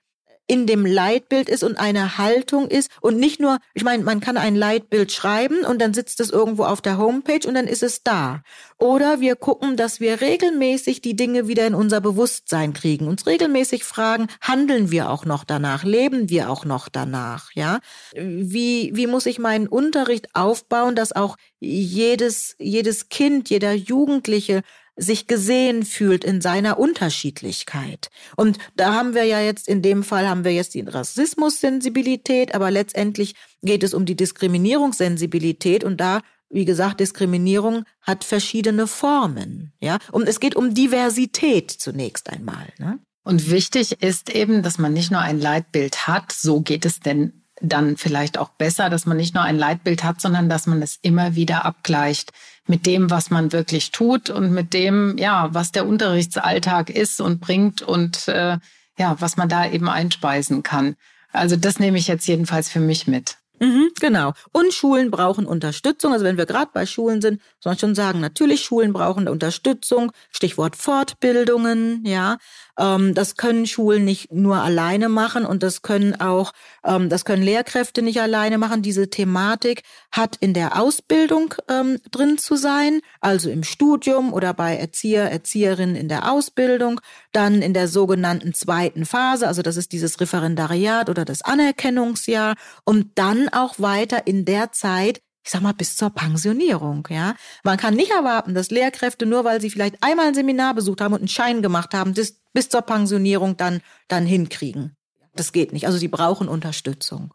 in 0.49 0.65
dem 0.65 0.83
Leitbild 0.83 1.47
ist 1.47 1.63
und 1.63 1.77
eine 1.77 2.17
Haltung 2.17 2.67
ist 2.67 2.89
und 3.01 3.17
nicht 3.19 3.39
nur, 3.39 3.59
ich 3.75 3.83
meine, 3.83 4.03
man 4.03 4.19
kann 4.19 4.35
ein 4.35 4.55
Leitbild 4.55 5.11
schreiben 5.11 5.63
und 5.63 5.79
dann 5.79 5.93
sitzt 5.93 6.19
es 6.19 6.31
irgendwo 6.31 6.63
auf 6.63 6.81
der 6.81 6.97
Homepage 6.97 7.47
und 7.47 7.53
dann 7.53 7.67
ist 7.67 7.83
es 7.83 8.01
da. 8.01 8.41
Oder 8.79 9.19
wir 9.21 9.35
gucken, 9.35 9.77
dass 9.77 9.99
wir 9.99 10.21
regelmäßig 10.21 11.01
die 11.01 11.15
Dinge 11.15 11.47
wieder 11.47 11.67
in 11.67 11.75
unser 11.75 12.01
Bewusstsein 12.01 12.73
kriegen, 12.73 13.07
uns 13.07 13.27
regelmäßig 13.27 13.83
fragen, 13.83 14.25
handeln 14.41 14.89
wir 14.89 15.11
auch 15.11 15.23
noch 15.23 15.43
danach, 15.43 15.83
leben 15.83 16.29
wir 16.31 16.49
auch 16.49 16.65
noch 16.65 16.89
danach, 16.89 17.51
ja? 17.53 17.79
Wie, 18.15 18.89
wie 18.95 19.05
muss 19.05 19.27
ich 19.27 19.37
meinen 19.37 19.67
Unterricht 19.67 20.33
aufbauen, 20.33 20.95
dass 20.95 21.15
auch 21.15 21.37
jedes, 21.59 22.55
jedes 22.57 23.09
Kind, 23.09 23.51
jeder 23.51 23.73
Jugendliche 23.73 24.63
sich 24.99 25.27
gesehen 25.27 25.83
fühlt 25.83 26.23
in 26.23 26.41
seiner 26.41 26.77
Unterschiedlichkeit. 26.77 28.09
Und 28.35 28.57
da 28.75 28.93
haben 28.93 29.15
wir 29.15 29.23
ja 29.23 29.39
jetzt, 29.39 29.67
in 29.67 29.81
dem 29.81 30.03
Fall 30.03 30.27
haben 30.27 30.43
wir 30.43 30.53
jetzt 30.53 30.73
die 30.73 30.81
Rassismussensibilität, 30.81 32.53
aber 32.53 32.69
letztendlich 32.69 33.35
geht 33.61 33.83
es 33.83 33.93
um 33.93 34.05
die 34.05 34.15
Diskriminierungssensibilität 34.15 35.83
und 35.83 35.97
da 35.99 36.21
wie 36.51 36.65
gesagt, 36.65 36.99
Diskriminierung 36.99 37.83
hat 38.01 38.23
verschiedene 38.23 38.87
Formen, 38.87 39.71
ja. 39.79 39.99
Und 40.11 40.27
es 40.27 40.39
geht 40.39 40.55
um 40.55 40.73
Diversität 40.73 41.69
zunächst 41.69 42.27
einmal, 42.29 42.73
ne? 42.79 42.97
Und 43.23 43.51
wichtig 43.51 44.01
ist 44.01 44.33
eben, 44.33 44.63
dass 44.63 44.79
man 44.79 44.93
nicht 44.93 45.11
nur 45.11 45.19
ein 45.19 45.39
Leitbild 45.39 46.07
hat, 46.07 46.31
so 46.31 46.61
geht 46.61 46.85
es 46.85 46.99
denn 46.99 47.38
dann 47.61 47.97
vielleicht 47.97 48.37
auch 48.37 48.49
besser, 48.49 48.89
dass 48.89 49.05
man 49.05 49.17
nicht 49.17 49.35
nur 49.35 49.43
ein 49.43 49.57
Leitbild 49.57 50.03
hat, 50.03 50.21
sondern 50.21 50.49
dass 50.49 50.67
man 50.67 50.81
es 50.81 50.99
immer 51.01 51.35
wieder 51.35 51.65
abgleicht 51.65 52.31
mit 52.67 52.85
dem, 52.85 53.09
was 53.09 53.29
man 53.29 53.51
wirklich 53.51 53.91
tut 53.91 54.29
und 54.29 54.51
mit 54.51 54.73
dem, 54.73 55.17
ja, 55.17 55.49
was 55.51 55.71
der 55.71 55.87
Unterrichtsalltag 55.87 56.89
ist 56.89 57.19
und 57.19 57.41
bringt 57.41 57.81
und 57.81 58.27
äh, 58.27 58.57
ja, 58.97 59.15
was 59.19 59.37
man 59.37 59.49
da 59.49 59.69
eben 59.69 59.89
einspeisen 59.89 60.63
kann. 60.63 60.95
Also 61.31 61.55
das 61.55 61.79
nehme 61.79 61.97
ich 61.97 62.07
jetzt 62.07 62.27
jedenfalls 62.27 62.69
für 62.69 62.79
mich 62.79 63.07
mit. 63.07 63.37
Mhm, 63.59 63.91
genau. 63.99 64.33
Und 64.51 64.73
Schulen 64.73 65.11
brauchen 65.11 65.45
Unterstützung. 65.45 66.13
Also 66.13 66.23
wenn 66.23 66.37
wir 66.37 66.45
gerade 66.45 66.71
bei 66.73 66.85
Schulen 66.85 67.21
sind, 67.21 67.41
soll 67.59 67.73
ich 67.73 67.79
schon 67.79 67.95
sagen, 67.95 68.21
natürlich 68.21 68.63
Schulen 68.63 68.93
brauchen 68.93 69.27
Unterstützung. 69.27 70.11
Stichwort 70.31 70.75
Fortbildungen, 70.77 72.05
ja. 72.05 72.37
Ähm, 72.79 73.13
das 73.13 73.35
können 73.35 73.67
Schulen 73.67 74.05
nicht 74.05 74.31
nur 74.31 74.57
alleine 74.57 75.09
machen 75.09 75.45
und 75.45 75.61
das 75.61 75.81
können 75.81 76.19
auch, 76.19 76.53
ähm, 76.85 77.09
das 77.09 77.25
können 77.25 77.43
Lehrkräfte 77.43 78.01
nicht 78.01 78.21
alleine 78.21 78.57
machen. 78.57 78.81
Diese 78.81 79.09
Thematik 79.09 79.83
hat 80.11 80.37
in 80.39 80.53
der 80.53 80.79
Ausbildung 80.79 81.53
ähm, 81.67 81.99
drin 82.09 82.37
zu 82.37 82.55
sein, 82.55 83.01
also 83.19 83.49
im 83.49 83.63
Studium 83.63 84.33
oder 84.33 84.53
bei 84.53 84.77
Erzieher, 84.77 85.29
Erzieherinnen 85.29 85.95
in 85.95 86.07
der 86.07 86.31
Ausbildung, 86.31 87.01
dann 87.33 87.61
in 87.61 87.73
der 87.73 87.87
sogenannten 87.87 88.53
zweiten 88.53 89.05
Phase, 89.05 89.47
also 89.47 89.61
das 89.61 89.75
ist 89.77 89.91
dieses 89.91 90.19
Referendariat 90.21 91.09
oder 91.09 91.25
das 91.25 91.41
Anerkennungsjahr 91.41 92.55
und 92.85 93.11
dann 93.15 93.49
auch 93.49 93.79
weiter 93.79 94.25
in 94.25 94.45
der 94.45 94.71
Zeit, 94.71 95.21
ich 95.49 95.53
sag 95.53 95.61
mal, 95.63 95.73
bis 95.73 95.97
zur 95.97 96.11
Pensionierung, 96.11 97.07
ja. 97.09 97.33
Man 97.63 97.77
kann 97.77 97.95
nicht 97.95 98.11
erwarten, 98.11 98.53
dass 98.53 98.69
Lehrkräfte 98.69 99.25
nur, 99.25 99.45
weil 99.45 99.59
sie 99.59 99.71
vielleicht 99.71 99.95
einmal 100.03 100.27
ein 100.27 100.35
Seminar 100.35 100.75
besucht 100.75 101.01
haben 101.01 101.15
und 101.15 101.21
einen 101.21 101.27
Schein 101.27 101.63
gemacht 101.63 101.95
haben, 101.95 102.13
das 102.13 102.35
bis 102.53 102.69
zur 102.69 102.83
Pensionierung 102.83 103.57
dann, 103.57 103.81
dann 104.07 104.27
hinkriegen. 104.27 104.95
Das 105.33 105.51
geht 105.51 105.73
nicht. 105.73 105.87
Also 105.87 105.97
sie 105.97 106.07
brauchen 106.07 106.47
Unterstützung. 106.47 107.33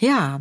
Ja. 0.00 0.40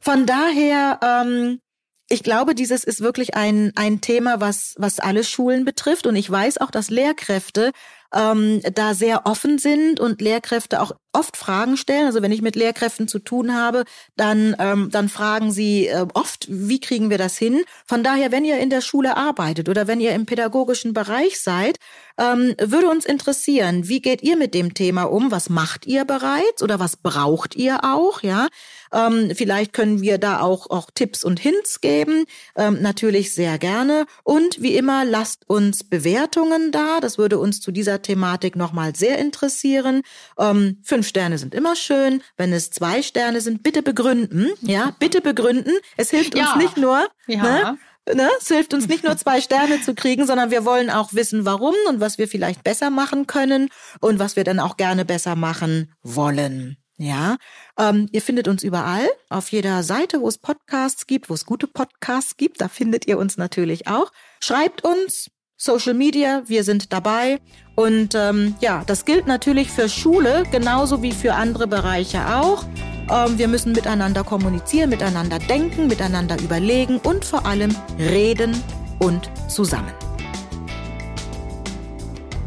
Von 0.00 0.26
daher, 0.26 0.98
ähm, 1.02 1.60
ich 2.08 2.24
glaube, 2.24 2.56
dieses 2.56 2.82
ist 2.82 3.00
wirklich 3.00 3.36
ein, 3.36 3.70
ein 3.76 4.00
Thema, 4.00 4.40
was, 4.40 4.74
was 4.76 4.98
alle 4.98 5.22
Schulen 5.22 5.64
betrifft. 5.64 6.08
Und 6.08 6.16
ich 6.16 6.28
weiß 6.28 6.58
auch, 6.58 6.72
dass 6.72 6.90
Lehrkräfte 6.90 7.70
ähm, 8.12 8.60
da 8.74 8.94
sehr 8.94 9.24
offen 9.24 9.58
sind 9.58 10.00
und 10.00 10.20
Lehrkräfte 10.20 10.82
auch 10.82 10.90
oft 11.12 11.36
Fragen 11.36 11.76
stellen. 11.76 12.06
Also 12.06 12.22
wenn 12.22 12.32
ich 12.32 12.42
mit 12.42 12.56
Lehrkräften 12.56 13.08
zu 13.08 13.18
tun 13.18 13.54
habe, 13.54 13.84
dann, 14.16 14.54
ähm, 14.58 14.88
dann 14.90 15.08
fragen 15.08 15.50
sie 15.50 15.86
äh, 15.86 16.06
oft, 16.14 16.46
wie 16.48 16.80
kriegen 16.80 17.10
wir 17.10 17.18
das 17.18 17.36
hin? 17.36 17.62
Von 17.86 18.02
daher, 18.02 18.32
wenn 18.32 18.44
ihr 18.44 18.58
in 18.58 18.70
der 18.70 18.80
Schule 18.80 19.16
arbeitet 19.16 19.68
oder 19.68 19.86
wenn 19.86 20.00
ihr 20.00 20.12
im 20.12 20.26
pädagogischen 20.26 20.92
Bereich 20.92 21.40
seid, 21.40 21.78
ähm, 22.18 22.54
würde 22.60 22.88
uns 22.88 23.04
interessieren, 23.04 23.88
wie 23.88 24.00
geht 24.00 24.22
ihr 24.22 24.36
mit 24.36 24.52
dem 24.52 24.74
Thema 24.74 25.04
um? 25.04 25.30
Was 25.30 25.48
macht 25.48 25.86
ihr 25.86 26.04
bereits 26.04 26.62
oder 26.62 26.80
was 26.80 26.96
braucht 26.96 27.54
ihr 27.54 27.84
auch? 27.84 28.22
Ja, 28.22 28.48
ähm, 28.92 29.32
vielleicht 29.34 29.72
können 29.72 30.02
wir 30.02 30.18
da 30.18 30.40
auch, 30.40 30.70
auch 30.70 30.90
Tipps 30.92 31.24
und 31.24 31.38
Hints 31.38 31.80
geben. 31.80 32.24
Ähm, 32.56 32.78
natürlich 32.80 33.34
sehr 33.34 33.58
gerne. 33.58 34.06
Und 34.24 34.60
wie 34.60 34.76
immer, 34.76 35.04
lasst 35.04 35.48
uns 35.48 35.84
Bewertungen 35.84 36.72
da. 36.72 37.00
Das 37.00 37.18
würde 37.18 37.38
uns 37.38 37.60
zu 37.60 37.70
dieser 37.70 38.02
Thematik 38.02 38.56
nochmal 38.56 38.96
sehr 38.96 39.18
interessieren. 39.18 40.02
Ähm, 40.38 40.78
fünf 40.98 41.06
Sterne 41.06 41.38
sind 41.38 41.54
immer 41.54 41.76
schön. 41.76 42.24
Wenn 42.36 42.52
es 42.52 42.70
zwei 42.70 43.02
Sterne 43.02 43.40
sind, 43.40 43.62
bitte 43.62 43.82
begründen. 43.82 44.50
Ja, 44.62 44.96
bitte 44.98 45.20
begründen. 45.20 45.72
Es 45.96 46.10
hilft 46.10 46.34
uns 46.34 46.56
nicht 46.56 46.76
nur. 46.76 47.06
Ja. 47.28 47.42
Ne? 47.42 47.78
Ne? 48.14 48.28
Es 48.40 48.48
hilft 48.48 48.74
uns 48.74 48.88
nicht 48.88 49.04
nur 49.04 49.16
zwei 49.16 49.40
Sterne 49.40 49.80
zu 49.80 49.94
kriegen, 49.94 50.26
sondern 50.26 50.50
wir 50.50 50.64
wollen 50.64 50.90
auch 50.90 51.12
wissen, 51.12 51.44
warum 51.44 51.74
und 51.88 52.00
was 52.00 52.18
wir 52.18 52.26
vielleicht 52.26 52.64
besser 52.64 52.90
machen 52.90 53.28
können 53.28 53.68
und 54.00 54.18
was 54.18 54.34
wir 54.34 54.42
dann 54.42 54.58
auch 54.58 54.76
gerne 54.76 55.04
besser 55.04 55.36
machen 55.36 55.92
wollen. 56.02 56.78
Ja, 56.96 57.36
ähm, 57.78 58.08
ihr 58.10 58.22
findet 58.22 58.48
uns 58.48 58.64
überall, 58.64 59.08
auf 59.28 59.52
jeder 59.52 59.84
Seite, 59.84 60.20
wo 60.20 60.26
es 60.26 60.38
Podcasts 60.38 61.06
gibt, 61.06 61.30
wo 61.30 61.34
es 61.34 61.46
gute 61.46 61.68
Podcasts 61.68 62.36
gibt, 62.36 62.60
da 62.60 62.66
findet 62.66 63.06
ihr 63.06 63.18
uns 63.18 63.36
natürlich 63.36 63.86
auch. 63.86 64.10
Schreibt 64.40 64.82
uns, 64.82 65.30
Social 65.56 65.94
Media, 65.94 66.42
wir 66.46 66.64
sind 66.64 66.92
dabei. 66.92 67.40
Und 67.78 68.16
ähm, 68.16 68.56
ja, 68.58 68.82
das 68.86 69.04
gilt 69.04 69.28
natürlich 69.28 69.70
für 69.70 69.88
Schule 69.88 70.42
genauso 70.50 71.00
wie 71.00 71.12
für 71.12 71.34
andere 71.34 71.68
Bereiche 71.68 72.18
auch. 72.36 72.64
Ähm, 73.08 73.38
wir 73.38 73.46
müssen 73.46 73.70
miteinander 73.70 74.24
kommunizieren, 74.24 74.90
miteinander 74.90 75.38
denken, 75.38 75.86
miteinander 75.86 76.36
überlegen 76.40 76.98
und 76.98 77.24
vor 77.24 77.46
allem 77.46 77.72
reden 77.96 78.60
und 78.98 79.30
zusammen. 79.46 79.92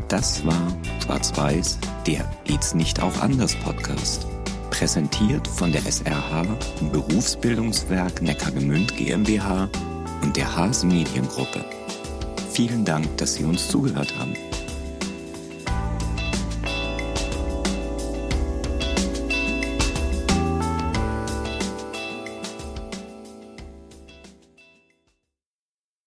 Das 0.10 0.46
war 0.46 0.67
Schwarz-Weiß, 1.06 1.80
der 2.06 2.30
Geht's 2.44 2.74
nicht 2.74 3.02
auch 3.02 3.17
anders 3.22 3.56
Podcast. 3.56 4.28
Präsentiert 4.70 5.48
von 5.48 5.72
der 5.72 5.86
SRH, 5.89 6.44
Berufsbildungswerk 6.91 8.22
Neckargemünd 8.22 8.98
GmbH 8.98 9.70
und 10.24 10.36
der 10.36 10.54
Haas 10.58 10.84
Mediengruppe. 10.84 11.63
Vielen 12.52 12.84
Dank, 12.84 13.15
dass 13.15 13.36
Sie 13.36 13.46
uns 13.46 13.70
zugehört 13.70 14.13
haben. 14.20 14.36